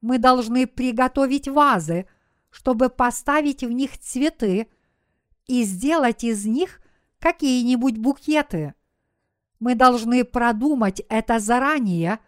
мы 0.00 0.18
должны 0.18 0.66
приготовить 0.66 1.48
вазы, 1.48 2.06
чтобы 2.54 2.88
поставить 2.88 3.64
в 3.64 3.70
них 3.70 3.98
цветы 3.98 4.68
и 5.46 5.64
сделать 5.64 6.22
из 6.24 6.46
них 6.46 6.80
какие-нибудь 7.18 7.98
букеты– 7.98 8.74
мы 9.64 9.74
должны 9.74 10.24
продумать 10.24 11.00
это 11.08 11.38
заранее 11.38 12.18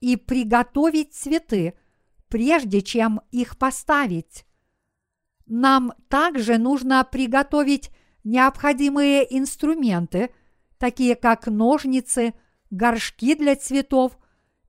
и 0.00 0.16
приготовить 0.16 1.12
цветы, 1.12 1.74
прежде 2.28 2.80
чем 2.80 3.20
их 3.30 3.58
поставить. 3.58 4.46
Нам 5.44 5.92
также 6.08 6.56
нужно 6.56 7.04
приготовить 7.04 7.90
необходимые 8.24 9.26
инструменты, 9.36 10.30
такие 10.78 11.16
как 11.16 11.48
ножницы, 11.48 12.32
горшки 12.70 13.34
для 13.34 13.56
цветов 13.56 14.16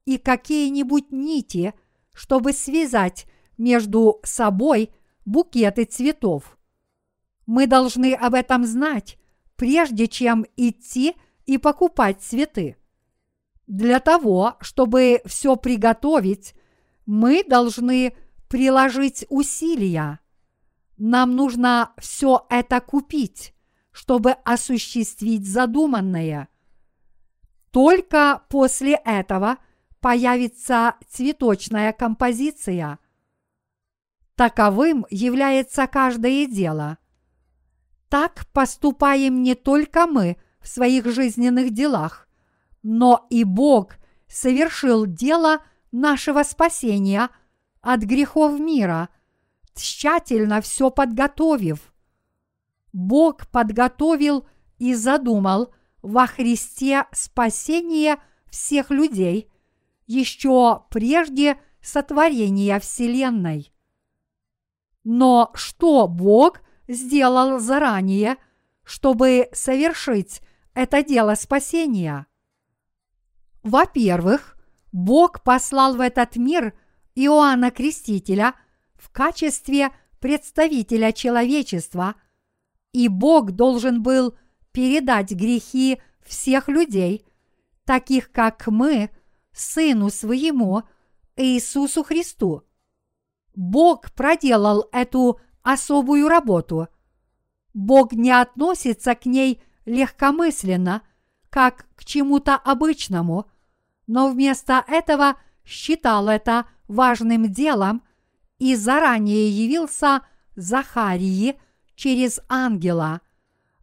и 0.04 0.18
какие-нибудь 0.18 1.14
нити, 1.14 1.74
чтобы 2.14 2.52
связать 2.52 3.26
между 3.58 4.20
собой 4.24 4.92
букеты 5.26 5.86
цветов. 5.86 6.58
Мы 7.46 7.68
должны 7.68 8.14
об 8.14 8.34
этом 8.34 8.66
знать, 8.66 9.18
прежде 9.56 10.08
чем 10.08 10.46
идти 10.56 11.16
и 11.46 11.58
покупать 11.58 12.22
цветы. 12.22 12.78
Для 13.68 14.00
того, 14.00 14.58
чтобы 14.62 15.22
все 15.26 15.56
приготовить, 15.56 16.56
мы 17.06 17.44
должны 17.44 18.16
приложить 18.48 19.26
усилия. 19.30 20.20
Нам 20.98 21.36
нужно 21.36 21.94
все 21.98 22.46
это 22.50 22.82
купить, 22.82 23.54
чтобы 23.92 24.32
осуществить 24.44 25.48
задуманное. 25.48 26.48
Только 27.72 28.44
после 28.50 28.96
этого 29.06 29.58
появится 30.00 30.96
цветочная 31.08 31.94
композиция. 31.94 33.00
Таковым 34.42 35.06
является 35.12 35.86
каждое 35.86 36.48
дело. 36.48 36.98
Так 38.10 38.48
поступаем 38.54 39.44
не 39.44 39.54
только 39.54 40.08
мы 40.08 40.36
в 40.60 40.68
своих 40.68 41.06
жизненных 41.06 41.70
делах, 41.70 42.28
но 42.82 43.28
и 43.30 43.44
Бог 43.44 43.98
совершил 44.28 45.06
дело 45.06 45.60
нашего 45.92 46.42
спасения 46.42 47.30
от 47.82 48.00
грехов 48.00 48.60
мира, 48.60 49.10
тщательно 49.76 50.60
все 50.62 50.90
подготовив. 50.90 51.94
Бог 52.94 53.46
подготовил 53.46 54.48
и 54.80 54.96
задумал 54.96 55.72
во 56.02 56.26
Христе 56.26 57.06
спасение 57.12 58.18
всех 58.50 58.90
людей 58.90 59.52
еще 60.08 60.82
прежде 60.90 61.62
сотворения 61.80 62.80
Вселенной. 62.80 63.72
Но 65.04 65.52
что 65.56 66.08
Бог 66.08 66.62
сделал 66.88 67.60
заранее, 67.60 68.38
чтобы 68.84 69.50
совершить 69.54 70.42
это 70.74 71.04
дело 71.04 71.36
спасения? 71.36 72.28
Во-первых, 73.64 74.58
Бог 74.92 75.44
послал 75.44 75.96
в 75.96 76.02
этот 76.02 76.36
мир 76.36 76.74
Иоанна 77.16 77.72
Крестителя 77.72 78.56
в 78.96 79.10
качестве 79.10 79.92
представителя 80.20 81.12
человечества, 81.12 82.16
и 82.92 83.08
Бог 83.08 83.52
должен 83.52 84.02
был 84.04 84.36
передать 84.72 85.32
грехи 85.32 86.02
всех 86.26 86.68
людей, 86.68 87.26
таких 87.86 88.32
как 88.32 88.68
мы, 88.68 89.10
Сыну 89.54 90.10
Своему, 90.10 90.84
Иисусу 91.36 92.04
Христу. 92.04 92.64
Бог 93.56 94.12
проделал 94.12 94.88
эту 94.92 95.40
особую 95.62 96.28
работу. 96.28 96.88
Бог 97.74 98.14
не 98.14 98.32
относится 98.32 99.16
к 99.16 99.26
ней 99.26 99.62
легкомысленно, 99.86 101.02
как 101.50 101.88
к 101.96 102.06
чему-то 102.06 102.56
обычному, 102.56 103.50
но 104.08 104.30
вместо 104.30 104.84
этого 104.88 105.36
считал 105.66 106.28
это 106.28 106.66
важным 106.88 107.52
делом 107.52 108.04
и 108.58 108.76
заранее 108.76 109.50
явился 109.50 110.22
Захарии 110.56 111.60
через 111.96 112.42
ангела, 112.50 113.22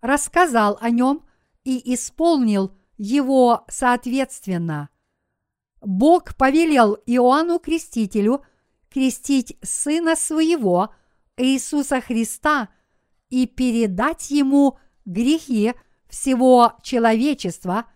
рассказал 0.00 0.78
о 0.80 0.90
нем 0.90 1.24
и 1.64 1.94
исполнил 1.94 2.74
его 2.96 3.64
соответственно. 3.68 4.90
Бог 5.80 6.34
повелел 6.36 6.98
Иоанну 7.06 7.58
Крестителю 7.58 8.42
крестить 8.90 9.56
Сына 9.62 10.16
Своего, 10.16 10.94
Иисуса 11.36 12.00
Христа, 12.00 12.68
и 13.30 13.46
передать 13.46 14.30
Ему 14.30 14.78
грехи 15.04 15.74
всего 16.08 16.74
человечества– 16.82 17.84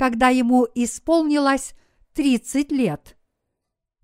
когда 0.00 0.30
ему 0.30 0.66
исполнилось 0.74 1.74
30 2.14 2.72
лет. 2.72 3.18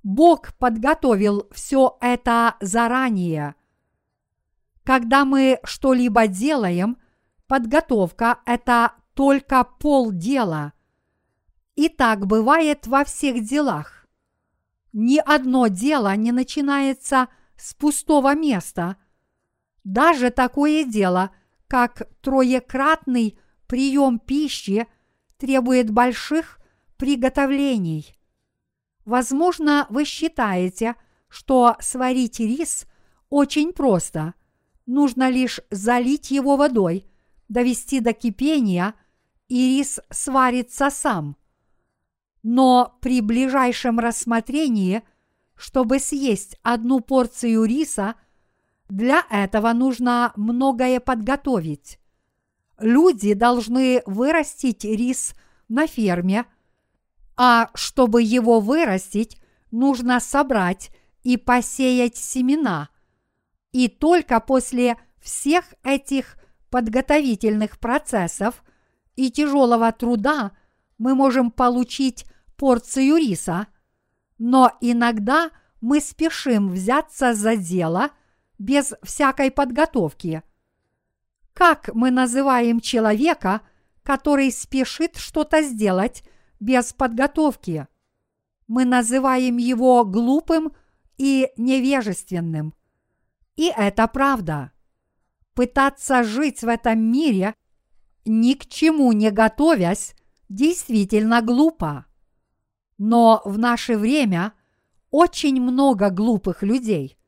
Бог 0.02 0.52
подготовил 0.58 1.48
все 1.52 1.96
это 2.02 2.56
заранее. 2.60 3.54
Когда 4.84 5.24
мы 5.24 5.58
что-либо 5.64 6.26
делаем, 6.26 6.98
подготовка– 7.46 8.40
это 8.44 8.92
только 9.14 9.64
полдела. 9.64 10.74
И 11.76 11.88
так 11.88 12.26
бывает 12.26 12.86
во 12.86 13.02
всех 13.02 13.42
делах. 13.42 14.05
Ни 14.98 15.18
одно 15.18 15.68
дело 15.68 16.16
не 16.16 16.32
начинается 16.32 17.28
с 17.56 17.74
пустого 17.74 18.34
места. 18.34 18.96
Даже 19.84 20.30
такое 20.30 20.84
дело, 20.84 21.30
как 21.68 22.08
троекратный 22.20 23.38
прием 23.68 24.18
пищи– 24.18 24.86
требует 25.38 25.90
больших 25.90 26.58
приготовлений. 26.96 28.16
Возможно, 29.04 29.86
вы 29.90 30.04
считаете, 30.04 30.96
что 31.28 31.76
сварить 31.80 32.40
рис 32.40 32.86
очень 33.28 33.72
просто. 33.72 34.34
Нужно 34.86 35.28
лишь 35.28 35.60
залить 35.70 36.30
его 36.30 36.56
водой, 36.56 37.06
довести 37.48 38.00
до 38.00 38.12
кипения, 38.12 38.94
и 39.48 39.78
рис 39.78 40.00
сварится 40.10 40.90
сам. 40.90 41.36
Но 42.48 42.96
при 43.00 43.22
ближайшем 43.22 43.98
рассмотрении, 43.98 45.02
чтобы 45.56 45.98
съесть 45.98 46.56
одну 46.62 47.00
порцию 47.00 47.64
риса, 47.64 48.14
для 48.88 49.26
этого 49.30 49.72
нужно 49.72 50.32
многое 50.36 51.00
подготовить. 51.00 51.98
Люди 52.78 53.34
должны 53.34 54.00
вырастить 54.06 54.84
рис 54.84 55.34
на 55.66 55.88
ферме, 55.88 56.44
а 57.36 57.70
чтобы 57.74 58.22
его 58.22 58.60
вырастить, 58.60 59.42
нужно 59.72 60.20
собрать 60.20 60.92
и 61.24 61.36
посеять 61.36 62.16
семена. 62.16 62.90
И 63.72 63.88
только 63.88 64.38
после 64.38 64.98
всех 65.18 65.74
этих 65.82 66.36
подготовительных 66.70 67.80
процессов 67.80 68.62
и 69.16 69.32
тяжелого 69.32 69.90
труда 69.90 70.52
мы 70.96 71.16
можем 71.16 71.50
получить 71.50 72.24
порцию 72.56 73.16
риса, 73.16 73.66
но 74.38 74.72
иногда 74.80 75.50
мы 75.80 76.00
спешим 76.00 76.70
взяться 76.70 77.34
за 77.34 77.56
дело 77.56 78.10
без 78.58 78.94
всякой 79.02 79.50
подготовки– 79.50 80.42
как 81.56 81.88
мы 81.94 82.10
называем 82.10 82.80
человека, 82.80 83.62
который 84.02 84.52
спешит 84.52 85.16
что-то 85.16 85.62
сделать 85.62 86.22
без 86.60 86.92
подготовки? 86.92 87.88
Мы 88.68 88.84
называем 88.84 89.56
его 89.56 90.04
глупым 90.04 90.72
и 91.16 91.48
невежественным. 91.56 92.74
И 93.54 93.72
это 93.74 94.06
правда. 94.06 94.72
Пытаться 95.54 96.24
жить 96.24 96.62
в 96.62 96.68
этом 96.68 96.98
мире, 97.00 97.54
ни 98.26 98.52
к 98.52 98.66
чему 98.66 99.10
не 99.12 99.30
готовясь, 99.30 100.14
действительно 100.50 101.40
глупо. 101.40 102.04
Но 102.98 103.42
в 103.44 103.58
наше 103.58 103.96
время 103.96 104.52
очень 105.10 105.60
много 105.60 106.10
глупых 106.10 106.62
людей. 106.62 107.18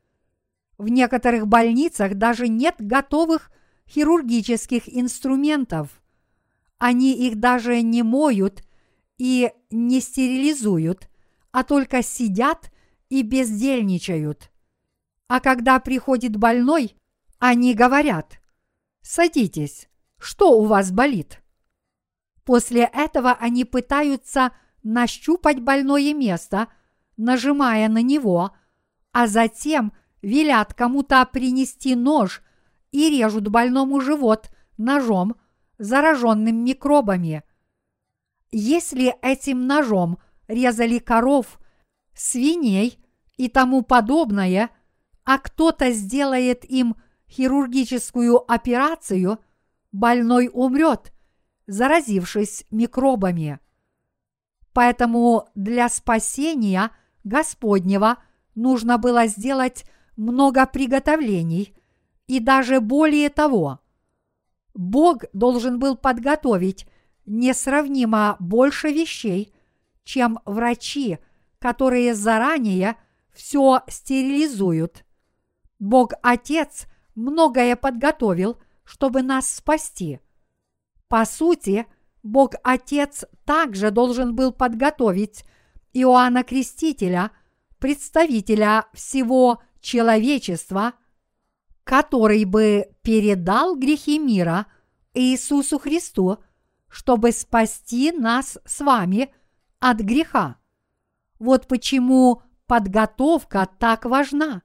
В 0.78 0.88
некоторых 0.88 1.46
больницах 1.46 2.14
даже 2.14 2.48
нет 2.48 2.76
готовых 2.78 3.50
хирургических 3.88 4.82
инструментов. 4.86 6.02
Они 6.78 7.12
их 7.26 7.40
даже 7.40 7.82
не 7.82 8.02
моют 8.02 8.62
и 9.16 9.52
не 9.70 10.00
стерилизуют, 10.00 11.08
а 11.50 11.64
только 11.64 12.02
сидят 12.02 12.70
и 13.08 13.22
бездельничают. 13.22 14.50
А 15.26 15.40
когда 15.40 15.80
приходит 15.80 16.36
больной, 16.36 16.94
они 17.38 17.74
говорят, 17.74 18.40
«Садитесь, 19.02 19.88
что 20.18 20.58
у 20.58 20.64
вас 20.64 20.90
болит?» 20.90 21.42
После 22.44 22.84
этого 22.84 23.32
они 23.32 23.64
пытаются 23.64 24.52
нащупать 24.82 25.60
больное 25.60 26.14
место, 26.14 26.68
нажимая 27.16 27.88
на 27.88 28.02
него, 28.02 28.52
а 29.12 29.26
затем 29.26 29.92
велят 30.22 30.74
кому-то 30.74 31.24
принести 31.26 31.94
нож 31.94 32.42
и 32.92 33.10
режут 33.10 33.48
больному 33.48 34.00
живот 34.00 34.50
ножом, 34.76 35.36
зараженным 35.78 36.64
микробами. 36.64 37.42
Если 38.50 39.14
этим 39.22 39.66
ножом 39.66 40.18
резали 40.48 40.98
коров, 40.98 41.58
свиней 42.14 42.98
и 43.36 43.48
тому 43.48 43.82
подобное, 43.82 44.70
а 45.24 45.38
кто-то 45.38 45.92
сделает 45.92 46.64
им 46.64 46.96
хирургическую 47.28 48.50
операцию, 48.50 49.38
больной 49.92 50.50
умрет, 50.52 51.12
заразившись 51.66 52.64
микробами. 52.70 53.60
Поэтому 54.78 55.48
для 55.56 55.88
спасения 55.88 56.92
Господнего 57.24 58.18
нужно 58.54 58.96
было 58.96 59.26
сделать 59.26 59.84
много 60.16 60.64
приготовлений, 60.66 61.74
и 62.28 62.38
даже 62.38 62.80
более 62.80 63.28
того. 63.28 63.80
Бог 64.74 65.24
должен 65.32 65.80
был 65.80 65.96
подготовить 65.96 66.86
несравнимо 67.26 68.36
больше 68.38 68.92
вещей, 68.92 69.52
чем 70.04 70.38
врачи, 70.44 71.18
которые 71.58 72.14
заранее 72.14 72.94
все 73.34 73.80
стерилизуют. 73.88 75.04
Бог 75.80 76.12
Отец 76.22 76.86
многое 77.16 77.74
подготовил, 77.74 78.60
чтобы 78.84 79.22
нас 79.22 79.50
спасти. 79.50 80.20
По 81.08 81.24
сути, 81.24 81.84
Бог 82.22 82.54
Отец 82.62 83.24
также 83.44 83.90
должен 83.90 84.34
был 84.34 84.52
подготовить 84.52 85.44
Иоанна 85.92 86.44
Крестителя, 86.44 87.30
представителя 87.78 88.86
всего 88.92 89.62
человечества, 89.80 90.94
который 91.84 92.44
бы 92.44 92.90
передал 93.02 93.76
грехи 93.76 94.18
мира 94.18 94.66
Иисусу 95.14 95.78
Христу, 95.78 96.38
чтобы 96.88 97.32
спасти 97.32 98.12
нас 98.12 98.58
с 98.64 98.80
вами 98.80 99.32
от 99.78 99.98
греха. 100.00 100.56
Вот 101.38 101.68
почему 101.68 102.42
подготовка 102.66 103.68
так 103.78 104.04
важна. 104.04 104.62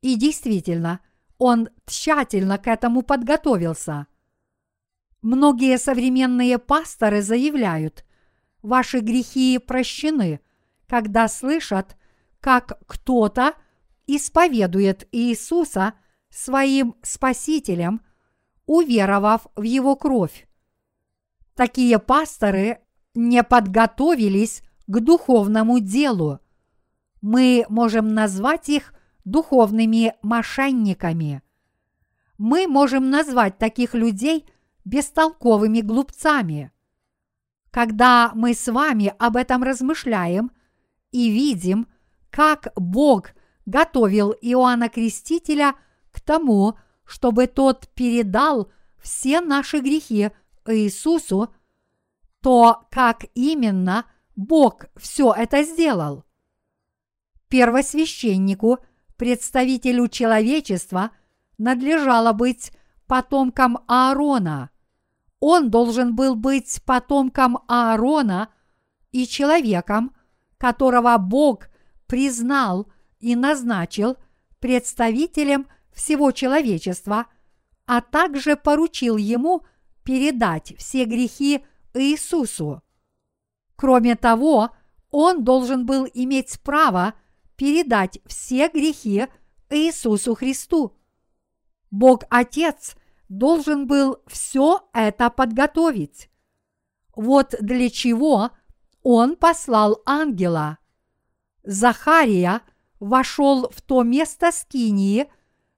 И 0.00 0.16
действительно, 0.16 1.00
он 1.38 1.68
тщательно 1.86 2.58
к 2.58 2.66
этому 2.66 3.02
подготовился. 3.02 4.06
Многие 5.22 5.78
современные 5.78 6.58
пасторы 6.58 7.22
заявляют, 7.22 8.04
ваши 8.62 9.00
грехи 9.00 9.58
прощены, 9.58 10.40
когда 10.86 11.26
слышат, 11.28 11.96
как 12.40 12.80
кто-то 12.86 13.54
исповедует 14.06 15.08
Иисуса 15.10 15.94
своим 16.30 16.94
Спасителем, 17.02 18.00
уверовав 18.66 19.46
в 19.56 19.62
Его 19.62 19.96
кровь. 19.96 20.46
Такие 21.54 21.98
пасторы 21.98 22.78
не 23.14 23.42
подготовились 23.42 24.62
к 24.86 25.00
духовному 25.00 25.80
делу. 25.80 26.38
Мы 27.20 27.66
можем 27.68 28.14
назвать 28.14 28.68
их 28.68 28.94
духовными 29.24 30.14
мошенниками. 30.22 31.42
Мы 32.38 32.68
можем 32.68 33.10
назвать 33.10 33.58
таких 33.58 33.94
людей 33.94 34.48
бестолковыми 34.88 35.80
глупцами. 35.80 36.72
Когда 37.70 38.32
мы 38.34 38.54
с 38.54 38.70
вами 38.72 39.14
об 39.18 39.36
этом 39.36 39.62
размышляем 39.62 40.50
и 41.12 41.30
видим, 41.30 41.86
как 42.30 42.72
Бог 42.76 43.30
готовил 43.66 44.34
Иоанна 44.40 44.88
Крестителя 44.88 45.74
к 46.10 46.20
тому, 46.20 46.78
чтобы 47.04 47.46
тот 47.46 47.88
передал 47.94 48.70
все 48.98 49.40
наши 49.40 49.80
грехи 49.80 50.30
Иисусу, 50.66 51.54
то 52.42 52.86
как 52.90 53.24
именно 53.34 54.06
Бог 54.36 54.86
все 54.96 55.32
это 55.32 55.62
сделал? 55.64 56.24
Первосвященнику, 57.48 58.78
представителю 59.16 60.08
человечества, 60.08 61.10
надлежало 61.56 62.32
быть 62.32 62.72
потомком 63.06 63.78
Аарона. 63.88 64.70
Он 65.40 65.70
должен 65.70 66.14
был 66.14 66.34
быть 66.34 66.80
потомком 66.84 67.58
Аарона 67.68 68.48
и 69.12 69.26
человеком, 69.26 70.14
которого 70.58 71.16
Бог 71.18 71.68
признал 72.06 72.90
и 73.20 73.36
назначил 73.36 74.16
представителем 74.58 75.68
всего 75.92 76.32
человечества, 76.32 77.26
а 77.86 78.00
также 78.00 78.56
поручил 78.56 79.16
ему 79.16 79.62
передать 80.02 80.74
все 80.78 81.04
грехи 81.04 81.64
Иисусу. 81.94 82.82
Кроме 83.76 84.16
того, 84.16 84.70
он 85.10 85.44
должен 85.44 85.86
был 85.86 86.06
иметь 86.12 86.60
право 86.60 87.14
передать 87.56 88.20
все 88.26 88.68
грехи 88.68 89.26
Иисусу 89.70 90.34
Христу. 90.34 90.96
Бог 91.90 92.24
Отец 92.30 92.96
должен 93.28 93.86
был 93.86 94.22
все 94.26 94.88
это 94.92 95.30
подготовить. 95.30 96.30
Вот 97.14 97.54
для 97.60 97.90
чего 97.90 98.50
он 99.02 99.36
послал 99.36 100.02
ангела. 100.06 100.78
Захария 101.62 102.62
вошел 103.00 103.68
в 103.70 103.82
то 103.82 104.02
место 104.02 104.52
Скинии, 104.52 105.30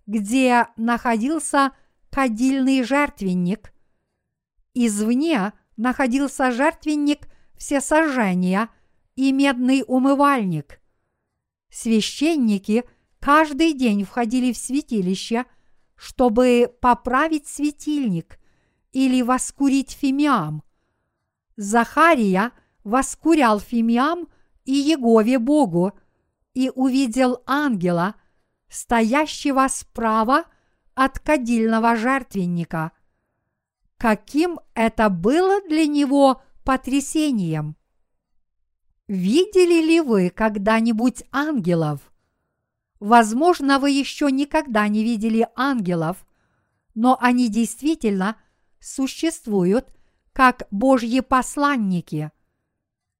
где 0.06 0.68
находился 0.76 1.72
кадильный 2.10 2.82
жертвенник. 2.82 3.72
Извне 4.74 5.52
находился 5.76 6.50
жертвенник 6.50 7.28
всесожжения 7.56 8.68
и 9.16 9.32
медный 9.32 9.84
умывальник. 9.86 10.80
Священники 11.70 12.84
каждый 13.18 13.74
день 13.74 14.04
входили 14.04 14.52
в 14.52 14.56
святилище, 14.56 15.46
чтобы 16.00 16.74
поправить 16.80 17.46
светильник 17.46 18.38
или 18.92 19.20
воскурить 19.20 19.90
фимиам. 19.90 20.62
Захария 21.56 22.52
воскурял 22.84 23.60
фимиам 23.60 24.28
и 24.64 24.72
Егове 24.72 25.38
Богу 25.38 25.92
и 26.54 26.72
увидел 26.74 27.42
ангела, 27.44 28.14
стоящего 28.68 29.66
справа 29.68 30.44
от 30.94 31.18
кадильного 31.18 31.96
жертвенника– 31.96 32.92
каким 34.00 34.58
это 34.72 35.10
было 35.10 35.60
для 35.68 35.86
него 35.86 36.40
потрясением. 36.64 37.76
Видели 39.08 39.84
ли 39.84 40.00
вы 40.00 40.30
когда-нибудь 40.30 41.24
ангелов? 41.30 42.09
Возможно, 43.00 43.78
вы 43.78 43.90
еще 43.90 44.30
никогда 44.30 44.86
не 44.88 45.02
видели 45.02 45.48
ангелов, 45.56 46.24
но 46.94 47.18
они 47.20 47.48
действительно 47.48 48.36
существуют 48.78 49.92
как 50.32 50.68
Божьи 50.70 51.20
посланники. 51.20 52.30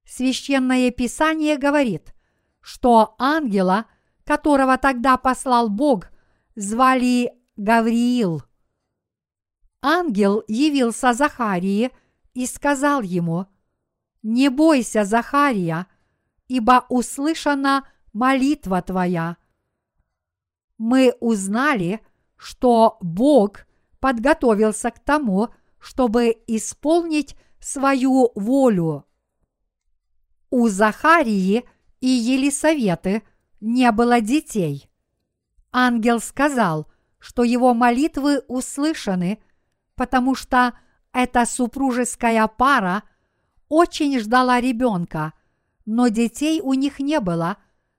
Священное 0.04 0.90
Писание 0.90 1.56
говорит, 1.56 2.14
что 2.60 3.14
ангела, 3.18 3.86
которого 4.24 4.78
тогда 4.78 5.16
послал 5.16 5.68
Бог, 5.68 6.10
звали 6.54 7.32
Гавриил– 7.56 8.42
ангел 9.82 10.44
явился 10.46 11.12
Захарии 11.12 11.90
и 12.34 12.46
сказал 12.46 13.02
ему, 13.02 13.46
«Не 14.22 14.50
бойся, 14.50 15.04
Захария, 15.04 15.86
ибо 16.48 16.84
услышана 16.88 17.88
молитва 18.12 18.82
твоя». 18.82 19.36
Мы 20.80 21.14
узнали, 21.20 22.00
что 22.36 22.96
Бог 23.00 23.66
подготовился 24.00 24.90
к 24.90 24.98
тому, 24.98 25.50
чтобы 25.78 26.34
исполнить 26.46 27.36
свою 27.60 28.32
волю. 28.34 29.04
У 30.50 30.68
Захарии 30.68 31.64
и 32.00 32.08
Елисаветы 32.08 33.22
не 33.60 33.92
было 33.92 34.20
детей. 34.20 34.90
Ангел 35.70 36.18
сказал, 36.18 36.90
что 37.18 37.44
его 37.44 37.74
молитвы 37.74 38.40
услышаны– 38.48 39.38
потому 40.00 40.34
что 40.34 40.72
эта 41.12 41.44
супружеская 41.44 42.46
пара 42.46 43.02
очень 43.68 44.18
ждала 44.18 44.58
ребенка, 44.58 45.34
но 45.84 46.08
детей 46.08 46.62
у 46.62 46.72
них 46.72 47.00
не 47.00 47.20
было, 47.20 47.58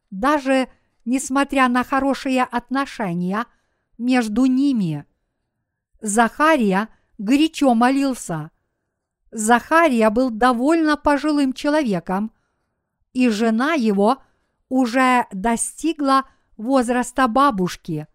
даже 0.09 0.67
несмотря 1.05 1.67
на 1.67 1.83
хорошие 1.83 2.43
отношения 2.43 3.45
между 3.97 4.45
ними. 4.45 5.05
Захария 6.01 6.89
горячо 7.17 7.73
молился. 7.73 8.51
Захария 9.31 10.09
был 10.09 10.29
довольно 10.29 10.97
пожилым 10.97 11.53
человеком, 11.53 12.31
и 13.13 13.29
жена 13.29 13.73
его 13.73 14.21
уже 14.69 15.27
достигла 15.31 16.25
возраста 16.57 17.27
бабушки. 17.27 18.07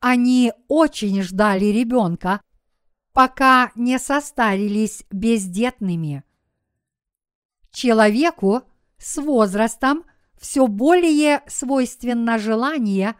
Они 0.00 0.52
очень 0.68 1.22
ждали 1.22 1.66
ребенка, 1.66 2.40
пока 3.12 3.70
не 3.74 3.98
состарились 3.98 5.04
бездетными. 5.10 6.24
Человеку 7.70 8.62
с 8.98 9.16
возрастом 9.16 10.04
все 10.38 10.66
более 10.66 11.42
свойственно 11.46 12.38
желание 12.38 13.16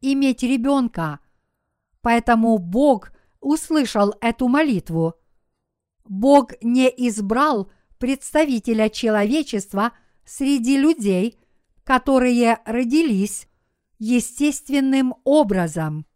иметь 0.00 0.42
ребенка, 0.42 1.20
поэтому 2.02 2.58
Бог 2.58 3.12
услышал 3.40 4.14
эту 4.20 4.48
молитву. 4.48 5.14
Бог 6.04 6.52
не 6.62 6.88
избрал 6.88 7.70
представителя 7.98 8.88
человечества 8.88 9.92
среди 10.24 10.78
людей, 10.78 11.38
которые 11.84 12.60
родились 12.64 13.48
естественным 13.98 15.14
образом. 15.24 16.06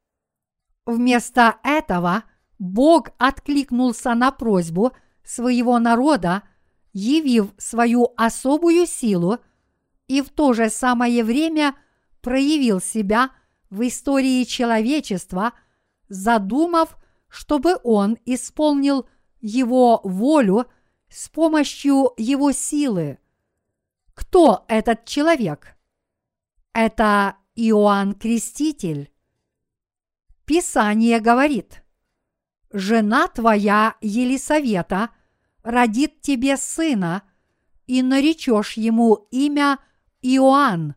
Вместо 0.87 1.57
этого– 1.63 2.25
Бог 2.63 3.09
откликнулся 3.19 4.15
на 4.15 4.31
просьбу 4.31 4.93
своего 5.25 5.81
народа, 5.81 6.45
явив 6.93 7.49
свою 7.59 8.13
особую 8.17 8.87
силу 8.87 9.39
и 10.09 10.21
в 10.21 10.31
то 10.31 10.53
же 10.53 10.71
самое 10.71 11.25
время 11.25 11.75
проявил 12.21 12.81
себя 12.81 13.31
в 13.71 13.87
истории 13.87 14.45
человечества, 14.45 15.53
задумав, 16.09 16.97
чтобы 17.29 17.79
он 17.83 18.19
исполнил 18.25 19.09
его 19.41 20.01
волю 20.05 20.67
с 21.09 21.29
помощью 21.29 22.11
его 22.17 22.53
силы. 22.53 23.19
Кто 24.15 24.65
этот 24.69 25.05
человек? 25.05 25.77
Это 26.73 27.37
Иоанн 27.55 28.15
Креститель. 28.15 29.11
Писание 30.45 31.21
говорит, 31.21 31.83
«Жена 32.73 33.29
твоя 33.29 33.97
Елисавета 34.01 35.11
родит 35.63 36.21
тебе 36.21 36.57
сына, 36.57 37.23
и 37.87 38.03
наречешь 38.03 38.75
ему 38.79 39.27
имя 39.31 39.79
Иоанн, 40.23 40.95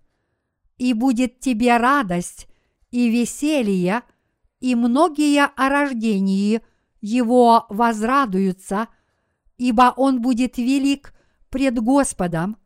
и 0.77 0.93
будет 0.93 1.39
тебе 1.39 1.77
радость 1.77 2.47
и 2.91 3.09
веселье, 3.09 4.03
и 4.59 4.75
многие 4.75 5.45
о 5.45 5.69
рождении 5.69 6.61
его 7.01 7.65
возрадуются, 7.69 8.87
ибо 9.57 9.93
он 9.95 10.21
будет 10.21 10.57
велик 10.57 11.13
пред 11.49 11.79
Господом, 11.79 12.57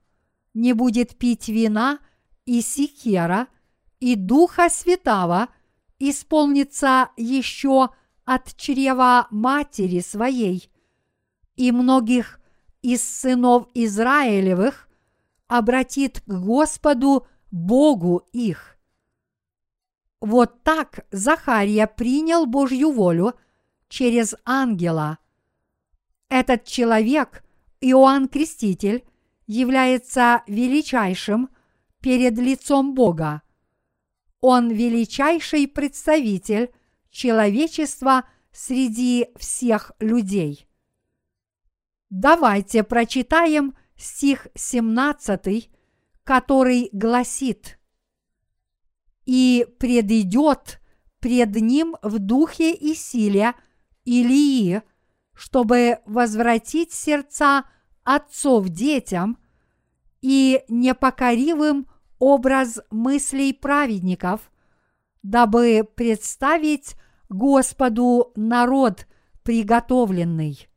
не 0.54 0.74
будет 0.74 1.18
пить 1.18 1.48
вина 1.48 2.00
и 2.46 2.62
сикера, 2.62 3.48
и 4.00 4.16
Духа 4.16 4.70
Святого 4.70 5.50
исполнится 6.00 7.10
еще 7.18 7.90
от 8.26 8.56
чрева 8.56 9.28
матери 9.32 10.00
своей, 10.00 10.70
и 11.56 11.72
многих 11.72 12.40
из 12.82 13.04
сынов 13.04 13.68
Израилевых 13.74 14.89
обратит 15.50 16.22
к 16.22 16.32
Господу 16.32 17.28
Богу 17.52 18.24
их. 18.32 18.78
Вот 20.22 20.64
так 20.64 21.06
Захария 21.12 21.88
принял 21.88 22.46
Божью 22.46 22.92
волю 22.92 23.34
через 23.88 24.36
ангела. 24.46 25.18
Этот 26.30 26.66
человек, 26.66 27.44
Иоанн 27.82 28.28
Креститель, 28.28 29.04
является 29.48 30.44
величайшим 30.46 31.50
перед 32.00 32.38
лицом 32.38 32.94
Бога. 32.94 33.42
Он 34.42 34.70
величайший 34.70 35.68
представитель 35.68 36.72
человечества 37.10 38.26
среди 38.52 39.30
всех 39.36 39.94
людей. 40.00 40.68
Давайте 42.12 42.84
прочитаем 42.84 43.74
стих 44.00 44.48
17, 44.56 45.70
который 46.24 46.90
гласит 46.94 47.80
«И 49.26 49.68
предидет 49.78 50.82
пред 51.20 51.56
ним 51.56 51.96
в 52.02 52.18
духе 52.18 52.74
и 52.74 52.96
силе 52.96 53.54
Илии, 54.06 54.82
чтобы 55.36 56.00
возвратить 56.06 56.94
сердца 56.94 57.66
отцов 58.04 58.70
детям 58.70 59.38
и 60.22 60.64
непокоривым 60.68 61.88
образ 62.18 62.80
мыслей 62.90 63.54
праведников, 63.54 64.52
дабы 65.22 65.88
представить 65.96 66.96
Господу 67.30 68.32
народ 68.36 69.08
приготовленный. 69.44 70.68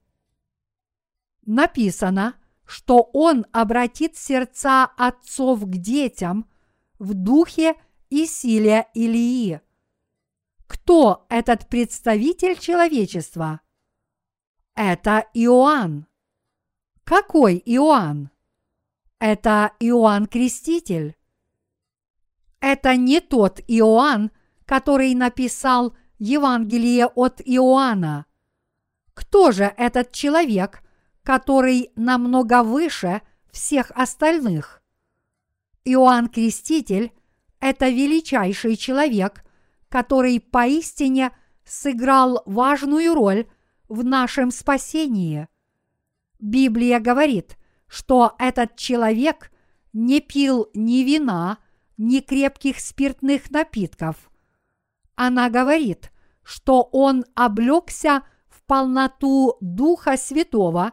Написано, 1.45 2.35
что 2.67 3.11
Он 3.13 3.47
обратит 3.53 4.17
сердца 4.17 4.85
отцов 4.97 5.61
к 5.63 5.77
детям 5.77 6.49
в 6.99 7.15
духе 7.15 7.75
и 8.11 8.27
силе 8.27 8.87
Илии. 8.95 9.61
Кто 10.67 11.27
этот 11.29 11.69
представитель 11.69 12.59
человечества? 12.59 13.61
Это 14.75 15.27
Иоанн. 15.35 16.07
Какой 17.05 17.63
Иоанн? 17.67 18.31
Это 19.19 19.73
Иоанн 19.81 20.27
Креститель. 20.27 21.17
Это 22.61 22.97
не 22.97 23.21
тот 23.21 23.61
Иоанн, 23.69 24.31
который 24.65 25.15
написал 25.15 25.95
Евангелие 26.19 27.07
от 27.07 27.41
Иоанна. 27.45 28.27
Кто 29.15 29.53
же 29.53 29.65
этот 29.77 30.13
человек, 30.13 30.83
который 31.23 31.91
намного 31.97 32.62
выше 32.62 33.23
всех 33.51 33.91
остальных? 33.95 34.83
Иоанн 35.85 36.29
Креститель– 36.29 37.12
это 37.61 37.89
величайший 37.89 38.77
человек, 38.77 39.45
который 39.89 40.41
поистине 40.41 41.33
сыграл 41.64 42.43
важную 42.47 43.14
роль 43.14 43.47
в 43.89 44.05
нашем 44.05 44.51
спасении. 44.51 45.49
Библия 46.39 46.99
говорит, 46.99 47.57
что 47.87 48.35
этот 48.39 48.77
человек 48.77 49.53
не 49.93 50.20
пил 50.20 50.68
ни 50.75 51.03
вина, 51.03 51.59
ни 51.97 52.20
крепких 52.20 52.81
спиртных 52.81 53.51
напитков. 53.51 54.31
Она 55.14 55.51
говорит, 55.51 56.11
что 56.43 56.83
он 56.91 57.25
облегся 57.35 58.23
в 58.49 58.62
полноту 58.64 59.57
Духа 59.61 60.16
Святого 60.16 60.93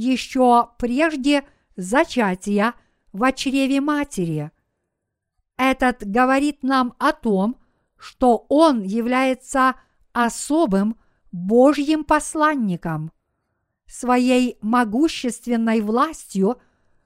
еще 0.00 0.70
прежде 0.78 1.44
зачатия 1.76 2.74
в 3.12 3.30
чреве 3.32 3.80
матери. 3.80 4.50
Этот 5.58 6.06
говорит 6.06 6.62
нам 6.62 6.94
о 6.98 7.12
том, 7.12 7.56
что 7.98 8.46
он 8.48 8.82
является 8.82 9.74
особым 10.12 10.96
Божьим 11.32 12.04
посланником. 12.04 13.12
Своей 13.86 14.56
могущественной 14.62 15.82
властью 15.82 16.60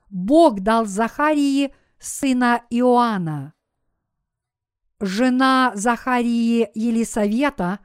Бог 0.08 0.60
дал 0.60 0.86
Захарии 0.86 1.74
сына 1.98 2.62
Иоанна. 2.70 3.54
Жена 5.00 5.72
Захарии 5.74 6.70
Елисавета 6.74 7.80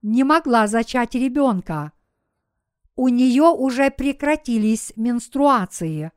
не 0.00 0.24
могла 0.24 0.66
зачать 0.66 1.14
ребенка. 1.14 1.92
У 2.96 3.08
нее 3.08 3.44
уже 3.44 3.90
прекратились 3.90 4.92
менструации. 4.96 6.12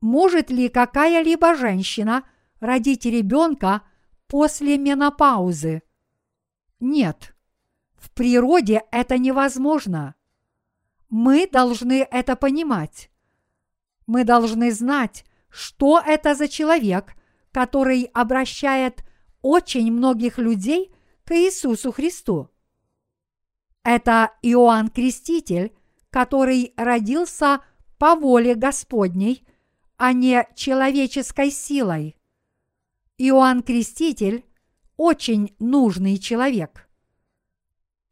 Может 0.00 0.50
ли 0.50 0.70
какая-либо 0.70 1.54
женщина 1.54 2.24
родить 2.60 3.04
ребенка 3.04 3.82
после 4.26 4.78
менопаузы? 4.78 5.82
Нет. 6.80 7.34
В 7.94 8.10
природе 8.12 8.82
это 8.90 9.18
невозможно. 9.18 10.14
Мы 11.10 11.46
должны 11.46 12.08
это 12.10 12.36
понимать. 12.36 13.10
Мы 14.06 14.24
должны 14.24 14.72
знать, 14.72 15.26
что 15.50 16.00
это 16.04 16.34
за 16.34 16.48
человек, 16.48 17.14
который 17.52 18.04
обращает 18.14 19.04
очень 19.42 19.92
многих 19.92 20.38
людей 20.38 20.94
к 21.24 21.32
Иисусу 21.32 21.92
Христу. 21.92 22.49
Это 23.82 24.32
Иоанн 24.42 24.88
Креститель, 24.88 25.72
который 26.10 26.74
родился 26.76 27.60
по 27.98 28.14
воле 28.14 28.54
Господней, 28.54 29.46
а 29.96 30.12
не 30.12 30.46
человеческой 30.54 31.50
силой. 31.50 32.16
Иоанн 33.18 33.62
Креститель– 33.62 34.44
очень 34.96 35.54
нужный 35.58 36.18
человек. 36.18 36.88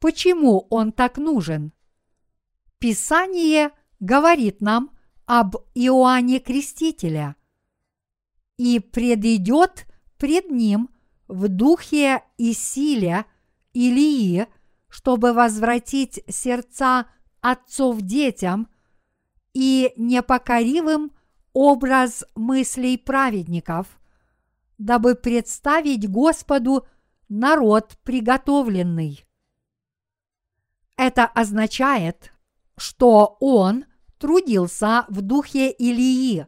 Почему 0.01 0.66
он 0.71 0.93
так 0.93 1.19
нужен? 1.19 1.73
Писание 2.79 3.71
говорит 4.01 4.61
нам 4.61 4.97
об 5.27 5.57
Иоанне 5.75 6.41
Крестителя. 6.41 7.37
И 8.57 8.81
предидет 8.81 9.87
пред 10.16 10.51
ним 10.51 10.91
в 11.27 11.49
духе 11.49 12.23
и 12.39 12.53
силе 12.53 13.27
Илии, 13.73 14.47
чтобы 14.89 15.32
возвратить 15.32 16.22
сердца 16.28 17.07
отцов 17.41 18.01
детям 18.01 18.68
и 19.53 19.93
непокоривым 19.97 21.12
образ 21.53 22.24
мыслей 22.34 22.97
праведников, 22.97 23.86
дабы 24.78 25.14
представить 25.14 26.09
Господу 26.09 26.86
народ 27.28 27.99
приготовленный. 28.03 29.24
Это 30.97 31.26
означает, 31.26 32.32
что 32.76 33.36
он 33.41 33.84
трудился 34.18 35.05
в 35.09 35.22
духе 35.22 35.70
Илии. 35.70 36.47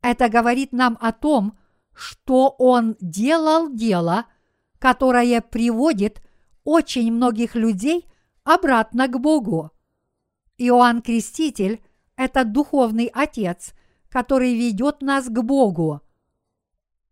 Это 0.00 0.28
говорит 0.28 0.72
нам 0.72 0.98
о 1.00 1.12
том, 1.12 1.58
что 1.94 2.54
он 2.58 2.96
делал 3.00 3.72
дело, 3.72 4.26
которое 4.78 5.40
приводит 5.40 6.20
очень 6.64 7.12
многих 7.12 7.54
людей 7.54 8.06
обратно 8.44 9.08
к 9.08 9.18
Богу. 9.18 9.70
Иоанн 10.58 11.02
Креститель– 11.02 11.82
это 12.16 12.44
духовный 12.44 13.06
отец, 13.06 13.74
который 14.08 14.54
ведет 14.54 15.02
нас 15.02 15.26
к 15.26 15.42
Богу. 15.42 16.00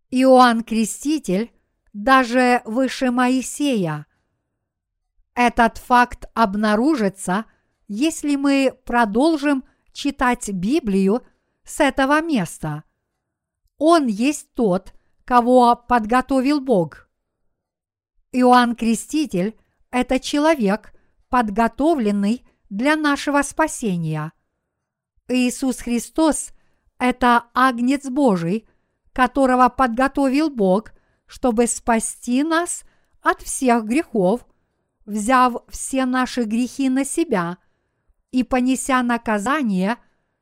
Иоанн 0.09 0.63
Креститель 0.63 1.51
даже 1.93 2.61
выше 2.65 3.11
Моисея. 3.11 4.05
Этот 5.33 5.77
факт 5.77 6.25
обнаружится, 6.33 7.45
если 7.87 8.35
мы 8.35 8.77
продолжим 8.85 9.63
читать 9.93 10.49
Библию 10.51 11.23
с 11.63 11.79
этого 11.79 12.21
места. 12.21 12.83
Он 13.77 14.07
есть 14.07 14.53
тот, 14.53 14.93
кого 15.25 15.75
подготовил 15.75 16.61
Бог. 16.61 17.09
Иоанн 18.31 18.75
Креститель– 18.75 19.57
это 19.91 20.19
человек, 20.19 20.93
подготовленный 21.29 22.45
для 22.69 22.95
нашего 22.95 23.41
спасения. 23.41 24.31
Иисус 25.27 25.79
Христос– 25.79 26.51
это 26.99 27.45
Агнец 27.53 28.09
Божий, 28.09 28.67
которого 29.11 29.67
подготовил 29.69 30.49
Бог, 30.49 30.93
чтобы 31.25 31.67
спасти 31.67 32.43
нас 32.43 32.83
от 33.21 33.41
всех 33.41 33.85
грехов, 33.85 34.45
взяв 35.05 35.63
все 35.67 36.05
наши 36.05 36.43
грехи 36.43 36.89
на 36.89 37.03
себя 37.03 37.57
и 38.31 38.43
понеся 38.43 39.03
наказание 39.03 39.97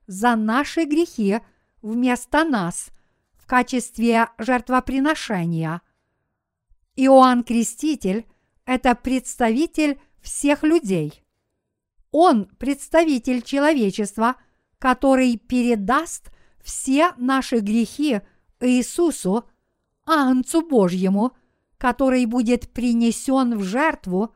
за 0.05 0.35
наши 0.35 0.85
грехи 0.85 1.39
вместо 1.81 2.43
нас 2.43 2.89
в 3.35 3.47
качестве 3.47 4.29
жертвоприношения. 4.37 5.81
Иоанн 7.01 7.45
Креститель– 7.45 8.25
это 8.65 8.93
представитель 8.93 10.01
всех 10.21 10.63
людей. 10.63 11.23
Он 12.11 12.45
представитель 12.57 13.41
человечества, 13.41 14.35
который 14.79 15.37
передаст 15.37 16.29
все 16.61 17.13
наши 17.15 17.59
грехи 17.59 18.19
Иисусу, 18.59 19.49
Агнцу 20.05 20.61
Божьему, 20.61 21.37
который 21.77 22.25
будет 22.25 22.69
принесен 22.73 23.57
в 23.57 23.63
жертву. 23.63 24.35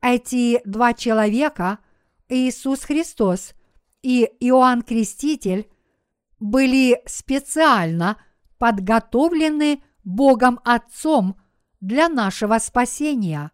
Эти 0.00 0.60
два 0.64 0.94
человека, 0.94 1.80
Иисус 2.28 2.82
Христос 2.82 3.54
и 4.02 4.22
Иоанн 4.38 4.82
Креститель, 4.82 5.68
были 6.38 7.02
специально 7.06 8.18
подготовлены 8.58 9.82
Богом 10.04 10.60
Отцом 10.64 11.36
для 11.80 12.08
нашего 12.08 12.58
спасения. 12.58 13.50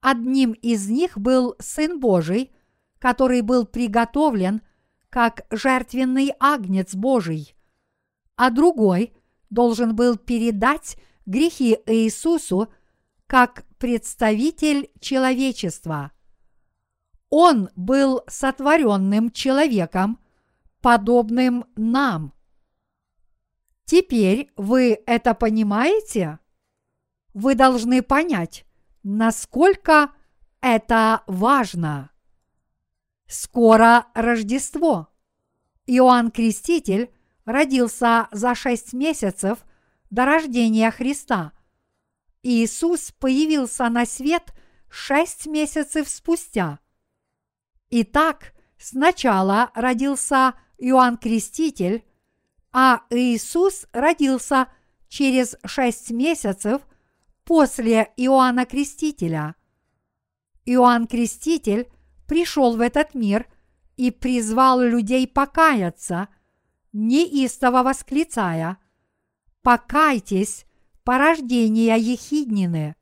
Одним 0.00 0.52
из 0.52 0.88
них 0.88 1.18
был 1.18 1.56
Сын 1.58 1.98
Божий, 1.98 2.52
который 2.98 3.40
был 3.42 3.66
приготовлен 3.66 4.62
как 5.10 5.46
жертвенный 5.50 6.32
агнец 6.38 6.94
Божий, 6.94 7.56
а 8.36 8.50
другой 8.50 9.14
должен 9.50 9.96
был 9.96 10.16
передать 10.16 10.96
грехи 11.26 11.78
Иисусу 11.86 12.72
как 13.26 13.64
представитель 13.78 14.90
человечества. 15.00 16.12
Он 17.30 17.68
был 17.76 18.22
сотворенным 18.26 19.30
человеком, 19.30 20.18
подобным 20.80 21.66
нам. 21.76 22.32
Теперь 23.88 24.52
вы 24.54 25.02
это 25.06 25.32
понимаете? 25.32 26.40
Вы 27.32 27.54
должны 27.54 28.02
понять, 28.02 28.66
насколько 29.02 30.12
это 30.60 31.22
важно. 31.26 32.10
Скоро 33.26 34.08
Рождество. 34.12 35.08
Иоанн 35.86 36.30
Креститель 36.30 37.10
родился 37.46 38.28
за 38.30 38.54
шесть 38.54 38.92
месяцев 38.92 39.64
до 40.10 40.26
рождения 40.26 40.90
Христа. 40.90 41.54
Иисус 42.42 43.12
появился 43.12 43.88
на 43.88 44.04
свет 44.04 44.52
шесть 44.90 45.46
месяцев 45.46 46.10
спустя. 46.10 46.78
Итак, 47.88 48.52
сначала 48.76 49.70
родился 49.74 50.52
Иоанн 50.76 51.16
Креститель, 51.16 52.04
а 52.80 53.02
Иисус 53.10 53.86
родился 53.92 54.68
через 55.08 55.56
шесть 55.64 56.12
месяцев 56.12 56.80
после 57.42 58.12
Иоанна 58.16 58.66
Крестителя. 58.66 59.56
Иоанн 60.64 61.08
Креститель 61.08 61.90
пришел 62.28 62.76
в 62.76 62.80
этот 62.80 63.16
мир 63.16 63.48
и 63.96 64.12
призвал 64.12 64.80
людей 64.80 65.26
покаяться, 65.26 66.28
неистово 66.92 67.82
восклицая 67.82 68.78
«Покайтесь, 69.62 70.64
порождения 71.02 71.96
Ехиднины!» 71.96 72.94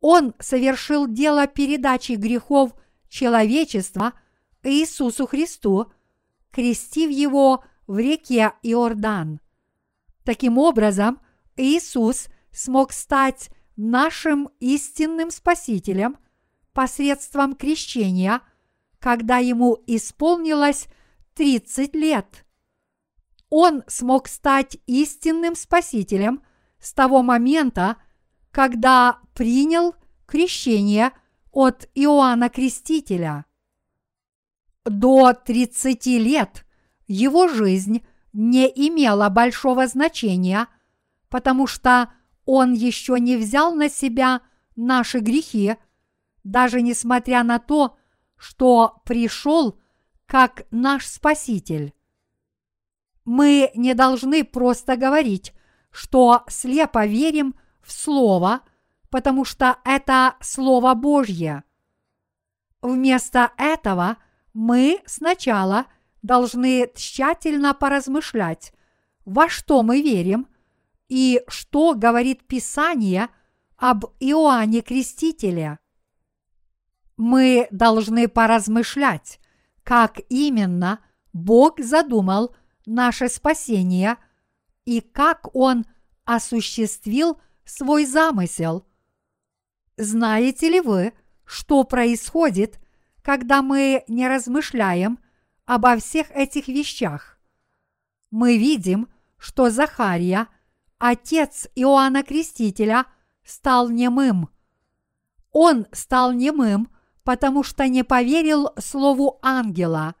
Он 0.00 0.34
совершил 0.40 1.06
дело 1.06 1.46
передачи 1.46 2.12
грехов 2.12 2.72
человечества 3.08 4.14
Иисусу 4.64 5.28
Христу, 5.28 5.92
крестив 6.50 7.08
его 7.08 7.62
в 7.88 7.98
реке 7.98 8.52
Иордан. 8.62 9.40
Таким 10.22 10.58
образом, 10.58 11.18
Иисус– 11.56 12.28
смог 12.58 12.92
стать 12.92 13.50
нашим 13.76 14.50
истинным 14.58 15.30
Спасителем 15.30 16.18
посредством 16.72 17.54
крещения, 17.54 18.40
когда 18.98 19.38
ему 19.38 19.78
исполнилось 19.86 20.88
30 21.34 21.94
лет. 21.94 22.44
Он 23.48 23.84
смог 23.86 24.26
стать 24.28 24.76
истинным 24.86 25.54
Спасителем 25.54 26.42
с 26.80 26.92
того 26.92 27.22
момента, 27.22 27.96
когда 28.50 29.20
принял 29.34 29.94
крещение 30.26 31.12
от 31.52 31.88
Иоанна 31.94 32.48
Крестителя. 32.48 33.46
До 34.84 35.32
30 35.32 36.06
лет 36.06 36.66
его 37.08 37.48
жизнь 37.48 38.06
не 38.32 38.66
имела 38.66 39.28
большого 39.30 39.86
значения, 39.88 40.68
потому 41.28 41.66
что 41.66 42.12
он 42.44 42.72
еще 42.72 43.18
не 43.18 43.36
взял 43.36 43.74
на 43.74 43.88
себя 43.88 44.42
наши 44.76 45.18
грехи, 45.18 45.76
даже 46.44 46.82
несмотря 46.82 47.42
на 47.42 47.58
то, 47.58 47.96
что 48.36 49.02
пришел 49.04 49.78
как 50.26 50.62
наш 50.70 51.06
Спаситель. 51.06 51.94
Мы 53.24 53.70
не 53.74 53.94
должны 53.94 54.44
просто 54.44 54.96
говорить, 54.96 55.52
что 55.90 56.44
слепо 56.48 57.06
верим 57.06 57.54
в 57.82 57.92
Слово, 57.92 58.60
потому 59.10 59.44
что 59.44 59.78
это 59.84 60.36
Слово 60.40 60.94
Божье. 60.94 61.64
Вместо 62.80 63.50
этого 63.56 64.18
мы 64.52 65.00
сначала 65.06 65.86
должны 66.22 66.90
тщательно 66.94 67.74
поразмышлять, 67.74 68.72
во 69.24 69.48
что 69.48 69.82
мы 69.82 70.02
верим– 70.02 70.46
и 71.08 71.42
что 71.48 71.94
говорит 71.94 72.46
Писание 72.46 73.28
об 73.76 74.04
Иоанне 74.20 74.82
Крестителе. 74.82 75.78
Мы 77.16 77.66
должны 77.70 78.28
поразмышлять, 78.28 79.40
как 79.82 80.20
именно 80.28 81.00
Бог 81.32 81.80
задумал 81.80 82.54
наше 82.86 83.28
спасение 83.28 84.16
и 84.84 85.00
как 85.00 85.54
Он 85.54 85.84
осуществил 86.24 87.40
свой 87.64 88.04
замысел. 88.06 88.86
Знаете 89.96 90.68
ли 90.68 90.80
вы, 90.80 91.12
что 91.44 91.82
происходит, 91.84 92.78
когда 93.22 93.62
мы 93.62 94.04
не 94.06 94.28
размышляем 94.28 95.18
обо 95.68 95.98
всех 95.98 96.30
этих 96.30 96.66
вещах? 96.66 97.38
Мы 98.30 98.56
видим, 98.56 99.06
что 99.36 99.68
Захария– 99.68 100.48
отец 100.98 101.68
Иоанна 101.74 102.22
Крестителя 102.22 103.04
стал 103.44 103.90
немым. 103.90 104.48
Он 105.52 105.86
стал 105.92 106.32
немым, 106.32 106.88
потому 107.22 107.62
что 107.62 107.86
не 107.86 108.02
поверил 108.02 108.70
слову 108.78 109.38
ангела. 109.42 110.14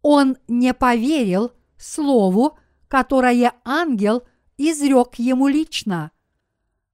Он 0.00 0.36
не 0.46 0.74
поверил 0.74 1.50
слову, 1.76 2.56
которое 2.86 3.52
ангел 3.64 4.22
изрек 4.56 5.16
ему 5.16 5.48
лично. 5.48 6.12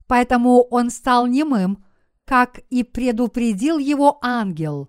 Поэтому 0.07 0.62
он 0.62 0.89
стал 0.89 1.26
немым, 1.26 1.84
как 2.24 2.61
и 2.70 2.82
предупредил 2.82 3.76
его 3.76 4.18
ангел. 4.22 4.89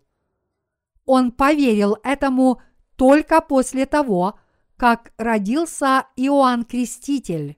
Он 1.07 1.31
поверил 1.31 1.97
этому 2.03 2.61
только 2.95 3.41
после 3.41 3.87
того, 3.87 4.39
как 4.75 5.11
родился 5.17 6.05
Иоанн 6.15 6.63
Креститель 6.63 7.57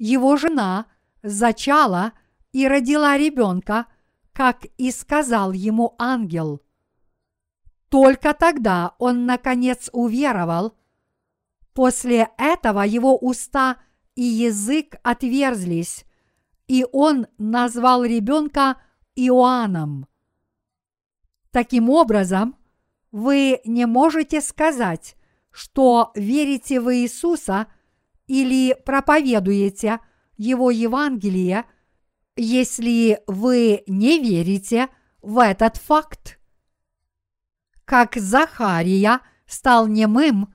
его 0.00 0.36
жена 0.36 0.86
зачала 1.22 2.14
и 2.52 2.66
родила 2.66 3.16
ребенка, 3.16 3.86
как 4.32 4.64
и 4.78 4.90
сказал 4.90 5.52
ему 5.52 5.94
ангел. 5.98 6.62
Только 7.90 8.32
тогда 8.32 8.94
он, 8.98 9.26
наконец, 9.26 9.90
уверовал. 9.92 10.74
После 11.74 12.30
этого 12.38 12.80
его 12.80 13.16
уста 13.16 13.76
и 14.14 14.22
язык 14.22 14.96
отверзлись, 15.02 16.06
и 16.66 16.86
он 16.92 17.26
назвал 17.36 18.02
ребенка 18.02 18.80
Иоанном. 19.14 20.06
Таким 21.52 21.90
образом, 21.90 22.56
вы 23.10 23.60
не 23.64 23.86
можете 23.86 24.40
сказать, 24.40 25.16
что 25.50 26.12
верите 26.14 26.80
в 26.80 26.94
Иисуса 26.94 27.66
или 28.26 28.76
проповедуете 28.84 29.98
Его 30.36 30.70
Евангелие, 30.70 31.64
если 32.36 33.20
вы 33.26 33.82
не 33.88 34.20
верите 34.20 34.88
в 35.22 35.38
этот 35.38 35.76
факт. 35.76 36.38
Как 37.84 38.14
Захария 38.14 39.20
стал 39.46 39.88
немым, 39.88 40.54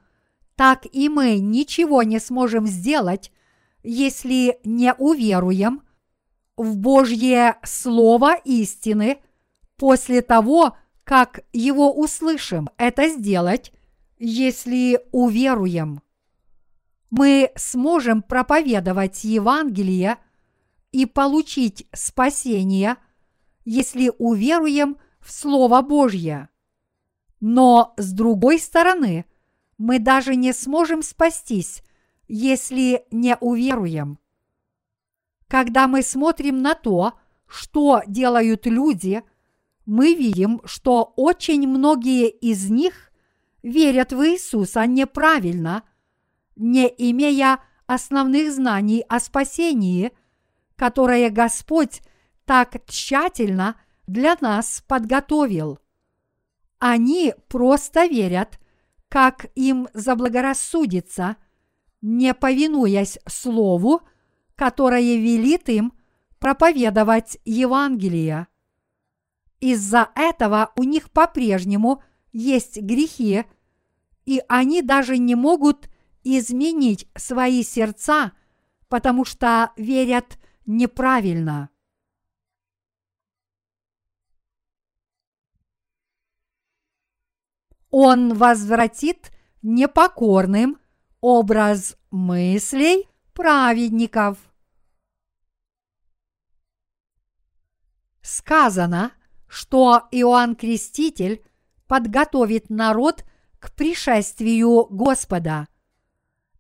так 0.56 0.86
и 0.89 1.10
мы 1.10 1.39
ничего 1.39 2.04
не 2.04 2.20
сможем 2.20 2.66
сделать, 2.66 3.34
если 3.84 4.58
не 4.64 4.93
уверуем 4.93 5.84
в 6.56 6.78
Божье 6.78 7.58
Слово 7.64 8.36
истины 8.46 9.20
после 9.76 10.22
того, 10.22 10.78
как 11.06 11.41
его 11.53 11.93
услышим, 11.93 12.68
это 12.78 13.08
сделать, 13.10 13.72
если 14.18 14.99
уверуем. 15.12 16.01
Мы 17.12 17.51
сможем 17.56 18.24
проповедовать 18.24 19.24
Евангелие 19.24 20.18
и 20.91 21.06
получить 21.06 21.88
спасение, 21.93 22.97
если 23.66 24.12
уверуем 24.18 24.97
в 25.20 25.32
Слово 25.32 25.82
Божье. 25.84 26.49
Но 27.39 27.93
с 27.97 28.12
другой 28.12 28.58
стороны, 28.58 29.26
мы 29.78 29.99
даже 29.99 30.36
не 30.36 30.53
сможем 30.53 31.03
спастись, 31.03 31.84
если 32.28 33.06
не 33.12 33.38
уверуем. 33.39 34.18
Когда 35.47 35.88
мы 35.88 36.01
смотрим 36.01 36.64
на 36.64 36.74
то, 36.74 37.14
что 37.45 38.01
делают 38.08 38.66
люди– 38.66 39.22
мы 39.86 40.14
видим, 40.16 40.62
что 40.66 41.14
очень 41.16 41.68
многие 41.68 42.30
из 42.30 42.70
них 42.70 43.12
верят 43.62 44.14
в 44.14 44.26
Иисуса 44.26 44.86
неправильно, 44.86 45.84
не 46.56 46.88
имея 46.88 47.60
основных 47.88 48.52
знаний 48.52 49.04
о 49.08 49.20
спасении, 49.20 50.12
которое 50.76 51.30
Господь 51.30 52.02
так 52.46 52.84
тщательно 52.86 53.76
для 54.08 54.38
нас 54.40 54.84
подготовил. 54.88 55.80
Они 56.80 57.34
просто 57.48 58.06
верят, 58.06 58.60
как 59.10 59.48
им 59.56 59.88
заблагорассудится, 59.94 61.38
не 62.02 62.34
повинуясь 62.34 63.18
Слову, 63.28 64.02
которое 64.56 65.18
велит 65.18 65.70
им 65.70 65.94
проповедовать 66.40 67.40
Евангелие. 67.46 68.48
Из-за 69.60 70.12
этого 70.16 70.72
у 70.76 70.84
них 70.84 71.10
по-прежнему 71.12 72.03
есть 72.32 72.82
грехи, 72.82 73.45
и 74.26 74.41
они 74.47 74.82
даже 74.82 75.18
не 75.18 75.36
могут 75.36 75.89
изменить 76.24 77.08
свои 77.16 77.64
сердца, 77.64 78.34
потому 78.89 79.24
что 79.24 79.72
верят 79.78 80.38
неправильно. 80.66 81.70
Он 87.91 88.34
возвратит 88.34 89.32
непокорным 89.62 90.80
образ 91.22 91.95
мыслей 92.12 93.08
праведников. 93.34 94.38
Сказано– 98.22 99.14
что 99.56 100.03
Иоанн 100.12 100.53
Креститель 100.58 101.41
подготовит 101.88 102.70
народ 102.70 103.24
к 103.58 103.74
пришествию 103.74 104.86
Господа. 104.89 105.70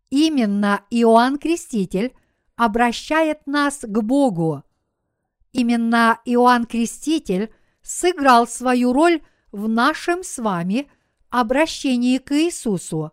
Именно 0.09 0.85
Иоанн 0.89 1.37
Креститель 1.37 2.15
обращает 2.55 3.47
нас 3.47 3.79
к 3.81 4.01
Богу. 4.01 4.63
Именно 5.51 6.21
Иоанн 6.23 6.65
Креститель 6.65 7.53
сыграл 7.81 8.47
свою 8.47 8.93
роль 8.93 9.21
в 9.51 9.67
нашем 9.67 10.23
с 10.23 10.37
вами 10.37 10.89
обращении 11.29 12.17
к 12.17 12.31
Иисусу. 12.31 13.11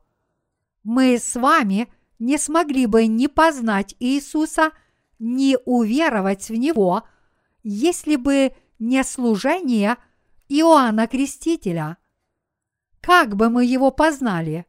Мы 0.84 1.18
с 1.18 1.34
вами 1.34 1.92
не 2.20 2.38
смогли 2.38 2.86
бы 2.86 3.08
ни 3.08 3.26
познать 3.26 3.96
Иисуса, 3.98 4.70
ни 5.18 5.56
уверовать 5.64 6.50
в 6.50 6.54
Него, 6.54 7.02
если 7.64 8.14
бы 8.14 8.52
не 8.82 9.04
служение 9.04 9.96
Иоанна 10.48 11.06
Крестителя. 11.06 11.98
Как 13.00 13.36
бы 13.36 13.48
мы 13.48 13.64
его 13.64 13.92
познали? 13.92 14.66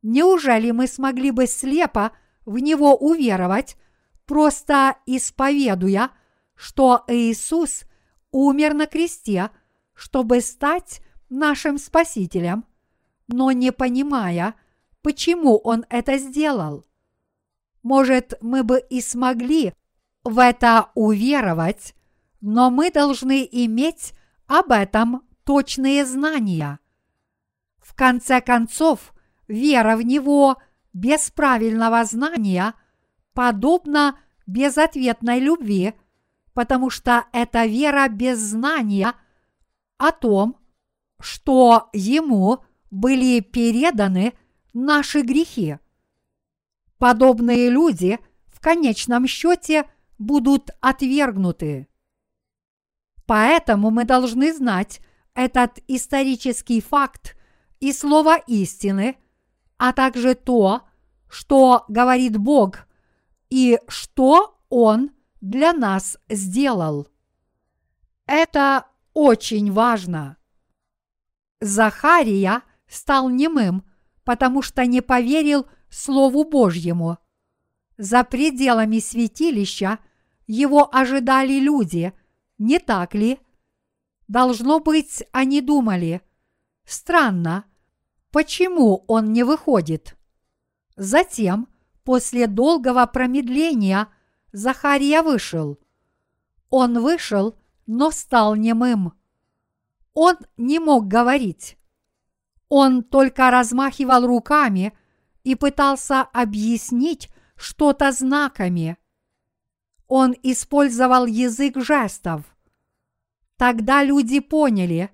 Неужели 0.00 0.70
мы 0.70 0.86
смогли 0.86 1.30
бы 1.30 1.46
слепо 1.46 2.12
в 2.46 2.58
него 2.58 2.96
уверовать, 2.96 3.76
просто 4.24 4.96
исповедуя, 5.04 6.12
что 6.54 7.04
Иисус 7.08 7.82
умер 8.30 8.72
на 8.72 8.86
кресте, 8.86 9.50
чтобы 9.92 10.40
стать 10.40 11.02
нашим 11.28 11.76
Спасителем, 11.76 12.64
но 13.28 13.52
не 13.52 13.70
понимая, 13.70 14.54
почему 15.02 15.58
Он 15.58 15.84
это 15.90 16.16
сделал? 16.16 16.86
Может, 17.82 18.32
мы 18.40 18.64
бы 18.64 18.80
и 18.80 19.02
смогли 19.02 19.74
в 20.24 20.38
это 20.38 20.88
уверовать, 20.94 21.94
но 22.42 22.70
мы 22.70 22.90
должны 22.90 23.48
иметь 23.50 24.12
об 24.46 24.72
этом 24.72 25.22
точные 25.44 26.04
знания. 26.04 26.80
В 27.78 27.94
конце 27.94 28.40
концов, 28.40 29.14
вера 29.48 29.96
в 29.96 30.02
Него 30.02 30.56
без 30.92 31.30
правильного 31.30 32.04
знания 32.04 32.74
подобна 33.32 34.18
безответной 34.46 35.38
любви, 35.38 35.94
потому 36.52 36.90
что 36.90 37.24
это 37.32 37.64
вера 37.64 38.08
без 38.08 38.38
знания 38.38 39.14
о 39.96 40.10
том, 40.10 40.56
что 41.20 41.88
Ему 41.92 42.64
были 42.90 43.40
переданы 43.40 44.34
наши 44.74 45.22
грехи. 45.22 45.78
Подобные 46.98 47.70
люди 47.70 48.18
в 48.48 48.60
конечном 48.60 49.28
счете 49.28 49.84
будут 50.18 50.70
отвергнуты. 50.80 51.88
Поэтому 53.32 53.90
мы 53.90 54.04
должны 54.04 54.52
знать 54.52 55.00
этот 55.32 55.78
исторический 55.88 56.82
факт 56.82 57.34
и 57.80 57.90
слово 57.94 58.36
истины, 58.46 59.16
а 59.78 59.94
также 59.94 60.34
то, 60.34 60.82
что 61.30 61.86
говорит 61.88 62.36
Бог 62.36 62.80
и 63.48 63.80
что 63.88 64.60
Он 64.68 65.12
для 65.40 65.72
нас 65.72 66.18
сделал. 66.28 67.08
Это 68.26 68.84
очень 69.14 69.72
важно. 69.72 70.36
Захария 71.62 72.60
стал 72.86 73.30
немым, 73.30 73.82
потому 74.24 74.60
что 74.60 74.84
не 74.84 75.00
поверил 75.00 75.66
Слову 75.88 76.44
Божьему. 76.44 77.16
За 77.96 78.24
пределами 78.24 78.98
святилища 78.98 80.00
его 80.46 80.94
ожидали 80.94 81.58
люди– 81.58 82.12
не 82.58 82.78
так 82.78 83.14
ли? 83.14 83.40
Должно 84.28 84.80
быть, 84.80 85.24
они 85.32 85.60
думали, 85.60 86.22
странно, 86.84 87.64
почему 88.30 89.04
он 89.06 89.32
не 89.32 89.42
выходит? 89.42 90.16
Затем, 90.96 91.68
после 92.04 92.46
долгого 92.46 93.04
промедления, 93.06 94.08
Захария 94.52 95.22
вышел. 95.22 95.78
Он 96.70 97.00
вышел, 97.00 97.58
но 97.86 98.10
стал 98.10 98.54
немым. 98.54 99.12
Он 100.14 100.36
не 100.56 100.78
мог 100.78 101.08
говорить. 101.08 101.78
Он 102.68 103.02
только 103.02 103.50
размахивал 103.50 104.26
руками 104.26 104.96
и 105.44 105.54
пытался 105.54 106.22
объяснить 106.22 107.28
что-то 107.56 108.12
знаками. 108.12 108.96
Он 110.14 110.36
использовал 110.42 111.24
язык 111.24 111.78
жестов. 111.78 112.42
Тогда 113.56 114.04
люди 114.04 114.40
поняли, 114.40 115.10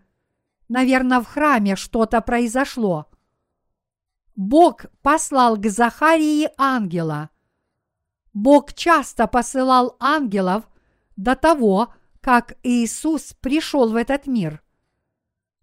наверное, 0.68 1.20
в 1.20 1.24
храме 1.24 1.76
что-то 1.76 2.20
произошло. 2.20 3.08
Бог 4.34 4.86
послал 5.00 5.56
к 5.56 5.68
Захарии 5.68 6.50
ангела. 6.56 7.30
Бог 8.34 8.72
часто 8.74 9.28
посылал 9.28 9.94
ангелов 10.00 10.68
до 11.14 11.36
того, 11.36 11.94
как 12.20 12.56
Иисус 12.64 13.34
пришел 13.40 13.92
в 13.92 13.94
этот 13.94 14.26
мир. 14.26 14.64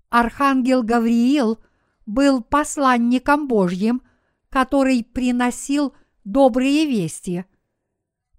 Архангел 0.07 0.81
Гавриил 0.81 1.59
был 2.05 2.41
посланником 2.41 3.49
Божьим, 3.49 4.01
который 4.47 5.03
приносил 5.03 5.93
добрые 6.23 6.85
вести. 6.85 7.43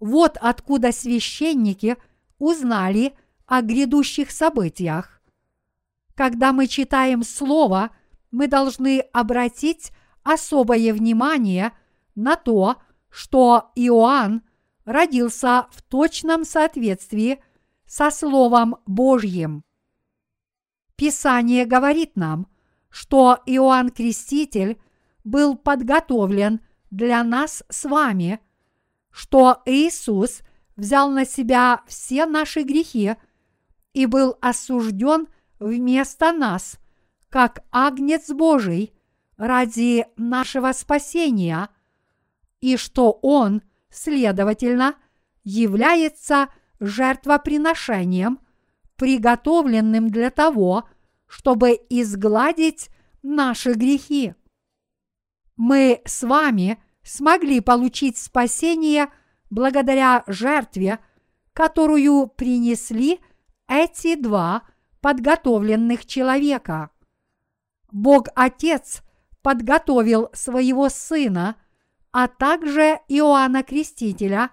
Вот 0.01 0.37
откуда 0.41 0.93
священники 0.93 1.97
узнали 2.39 3.15
о 3.47 3.63
грядущих 3.63 4.31
событиях. 4.31 5.23
Когда 6.15 6.53
мы 6.53 6.67
читаем 6.67 7.23
Слово, 7.23 7.91
мы 8.31 8.49
должны 8.49 9.01
обратить 9.13 9.93
особое 10.23 10.93
внимание 10.93 11.73
на 12.15 12.37
то, 12.37 12.77
что 13.09 13.71
Иоанн 13.77 14.43
родился 14.85 15.67
в 15.71 15.83
точном 15.83 16.45
соответствии 16.45 17.43
со 17.87 18.11
Словом 18.11 18.77
Божьим. 18.87 19.65
Писание 20.97 21.67
говорит 21.67 22.17
нам, 22.17 22.49
что 22.89 23.39
Иоанн 23.47 23.91
Креститель 23.91 24.81
был 25.25 25.57
подготовлен 25.57 26.61
для 26.91 27.23
нас 27.23 27.63
с 27.69 27.85
вами, 27.85 28.41
что 29.17 29.63
Иисус 29.65 30.43
взял 30.77 31.11
на 31.11 31.25
себя 31.25 31.81
все 31.87 32.27
наши 32.27 32.65
грехи 32.65 33.15
и 33.95 34.05
был 34.05 34.37
осужден 34.43 35.29
вместо 35.59 36.33
нас, 36.33 36.79
как 37.31 37.65
агнец 37.73 38.29
Божий 38.29 38.93
ради 39.39 40.05
нашего 40.19 40.73
спасения, 40.73 41.71
и 42.61 42.77
что 42.77 43.19
Он, 43.23 43.63
следовательно, 43.89 44.97
является 45.45 46.51
жертвоприношением, 46.79 48.39
приготовленным 48.97 50.11
для 50.11 50.29
того, 50.29 50.91
чтобы 51.27 51.71
изгладить 51.89 52.91
наши 53.23 53.73
грехи. 53.73 54.35
Мы 55.57 56.03
с 56.05 56.23
вами 56.23 56.79
смогли 57.07 57.61
получить 57.61 58.19
спасение 58.19 59.09
благодаря 59.49 60.25
жертве, 60.27 60.99
которую 61.53 62.27
принесли 62.27 63.21
эти 63.69 64.17
два 64.17 64.63
подготовленных 65.01 66.05
человека. 66.05 66.91
Бог 67.93 68.27
Отец 68.35 69.03
подготовил 69.41 70.29
своего 70.33 70.89
Сына, 70.89 71.57
а 72.11 72.27
также 72.27 72.99
Иоанна 73.09 73.63
Крестителя, 73.63 74.51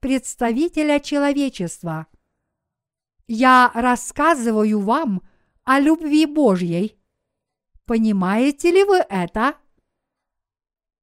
представителя 0.00 1.00
человечества. 1.00 2.06
Я 3.26 3.70
рассказываю 3.74 4.80
вам 4.80 5.22
о 5.64 5.80
любви 5.80 6.26
Божьей. 6.26 7.00
Понимаете 7.86 8.70
ли 8.70 8.84
вы 8.84 8.98
это? 9.08 9.54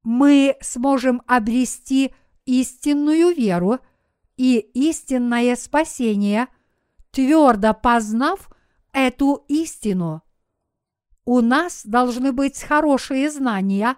Мы 0.04 0.58
сможем 0.62 1.22
обрести 1.28 2.14
истинную 2.45 3.34
веру 3.34 3.80
и 4.36 4.58
истинное 4.58 5.56
спасение, 5.56 6.47
твердо 7.12 7.74
познав 7.74 8.49
эту 8.91 9.45
истину. 9.47 10.22
У 11.26 11.39
нас 11.39 11.86
должны 11.86 12.34
быть 12.34 12.62
хорошие 12.62 13.32
знания 13.32 13.95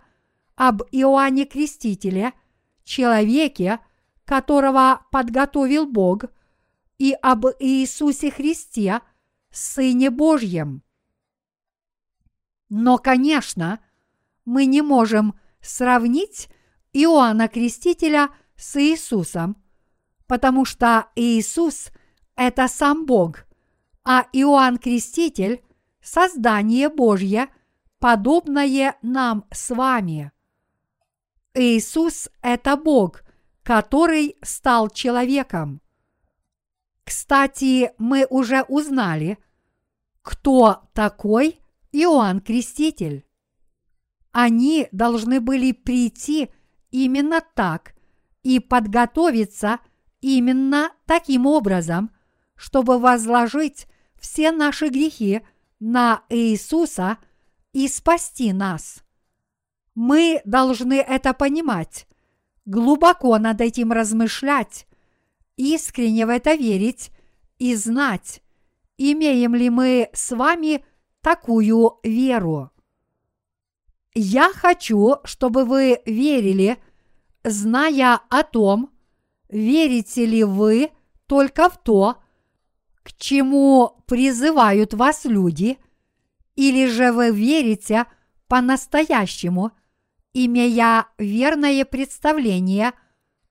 об 0.55 0.83
Иоанне 0.91 1.45
Крестителе, 1.45 2.33
человеке, 2.83 3.79
которого 4.25 5.05
подготовил 5.11 5.87
Бог, 5.87 6.25
и 6.97 7.13
об 7.21 7.45
Иисусе 7.59 8.31
Христе, 8.31 9.01
Сыне 9.51 10.09
Божьем. 10.09 10.83
Но, 12.69 12.97
конечно, 12.97 13.79
мы 14.45 14.65
не 14.65 14.81
можем 14.81 15.35
сравнить 15.65 16.49
Иоанна 16.93 17.47
Крестителя 17.47 18.29
с 18.55 18.79
Иисусом, 18.79 19.61
потому 20.27 20.65
что 20.65 21.07
Иисус– 21.15 21.89
это 22.35 22.67
сам 22.67 23.05
Бог, 23.05 23.45
а 24.03 24.27
Иоанн 24.33 24.77
Креститель– 24.77 25.63
создание 26.01 26.89
Божье, 26.89 27.49
подобное 27.99 28.97
нам 29.01 29.45
с 29.51 29.73
вами. 29.73 30.31
Иисус– 31.53 32.29
это 32.41 32.77
Бог, 32.77 33.23
который 33.63 34.37
стал 34.43 34.89
человеком. 34.89 35.81
Кстати, 37.03 37.91
мы 37.97 38.27
уже 38.29 38.63
узнали, 38.63 39.37
кто 40.21 40.87
такой 40.93 41.59
Иоанн 41.91 42.41
Креститель. 42.41 43.24
Они 44.37 44.89
должны 44.91 45.39
были 45.39 45.71
прийти 45.71 46.49
именно 46.91 47.41
так 47.55 47.95
и 48.43 48.59
подготовиться 48.59 49.79
именно 50.19 50.91
таким 51.05 51.45
образом, 51.45 52.11
чтобы 52.57 52.99
возложить 52.99 53.87
все 54.19 54.51
наши 54.51 54.89
грехи 54.89 55.39
на 55.79 56.23
Иисуса 56.27 57.17
и 57.71 57.87
спасти 57.87 58.51
нас. 58.51 59.05
Мы 59.93 60.41
должны 60.43 60.95
это 60.95 61.33
понимать, 61.33 62.05
глубоко 62.65 63.37
над 63.37 63.61
этим 63.61 63.93
размышлять, 63.93 64.85
искренне 65.55 66.25
в 66.25 66.29
это 66.29 66.55
верить 66.55 67.11
и 67.57 67.73
знать, 67.73 68.43
имеем 68.97 69.55
ли 69.55 69.69
мы 69.69 70.09
с 70.11 70.35
вами 70.35 70.83
такую 71.21 71.99
веру. 72.03 72.74
Я 74.17 74.53
хочу, 74.53 75.17
чтобы 75.25 75.65
вы 75.65 76.01
верили, 76.05 76.81
зная 77.43 78.21
о 78.29 78.43
том, 78.43 78.89
верите 79.49 80.25
ли 80.25 80.45
вы 80.45 80.91
только 81.27 81.69
в 81.69 81.77
то, 81.83 82.23
к 83.03 83.11
чему 83.17 84.01
призывают 84.07 84.93
вас 84.93 85.25
люди, 85.25 85.77
или 86.55 86.87
же 86.87 87.11
вы 87.11 87.31
верите 87.31 88.05
по-настоящему, 88.47 89.71
имея 90.31 91.07
верное 91.17 91.83
представление 91.83 92.93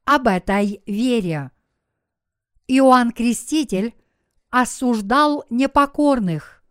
об 0.07 0.29
этой 0.29 0.83
вере. 0.87 1.51
Иоанн 2.69 3.13
Креститель 3.13 3.95
осуждал 4.49 5.45
непокорных. 5.51 6.65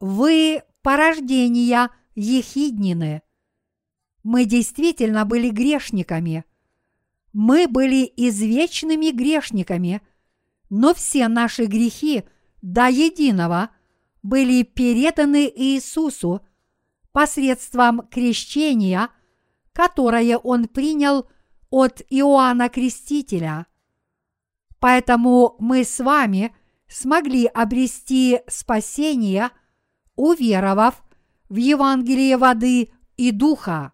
Вы 0.00 0.62
порождения– 0.80 1.90
ехиднины. 2.14 3.22
Мы 4.22 4.44
действительно 4.44 5.24
были 5.24 5.50
грешниками. 5.50 6.44
Мы 7.32 7.68
были 7.68 8.10
извечными 8.16 9.10
грешниками, 9.10 10.00
но 10.70 10.94
все 10.94 11.28
наши 11.28 11.66
грехи 11.66 12.24
до 12.62 12.88
единого 12.88 13.70
были 14.22 14.62
переданы 14.62 15.52
Иисусу 15.54 16.40
посредством 17.12 18.06
крещения, 18.08 19.10
которое 19.72 20.38
Он 20.38 20.66
принял 20.68 21.28
от 21.70 22.02
Иоанна 22.08 22.68
Крестителя. 22.68 23.66
Поэтому 24.78 25.56
мы 25.58 25.84
с 25.84 25.98
вами 25.98 26.54
смогли 26.88 27.46
обрести 27.46 28.40
спасение, 28.48 29.50
уверовав 30.14 31.03
в 31.54 31.56
Евангелие 31.56 32.36
воды 32.36 32.90
и 33.16 33.30
духа. 33.30 33.92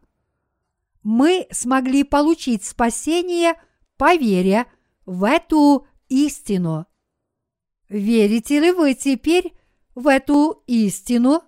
Мы 1.03 1.47
смогли 1.51 2.05
получить 2.05 2.65
спасение 2.65 3.53
по 3.99 4.15
вере 4.17 4.65
в 5.05 5.25
эту 5.25 5.87
истину. 6.09 6.87
Верите 7.91 8.61
ли 8.61 8.73
вы 8.73 8.95
теперь 8.95 9.53
в 9.95 10.07
эту 10.07 10.63
истину? 10.67 11.43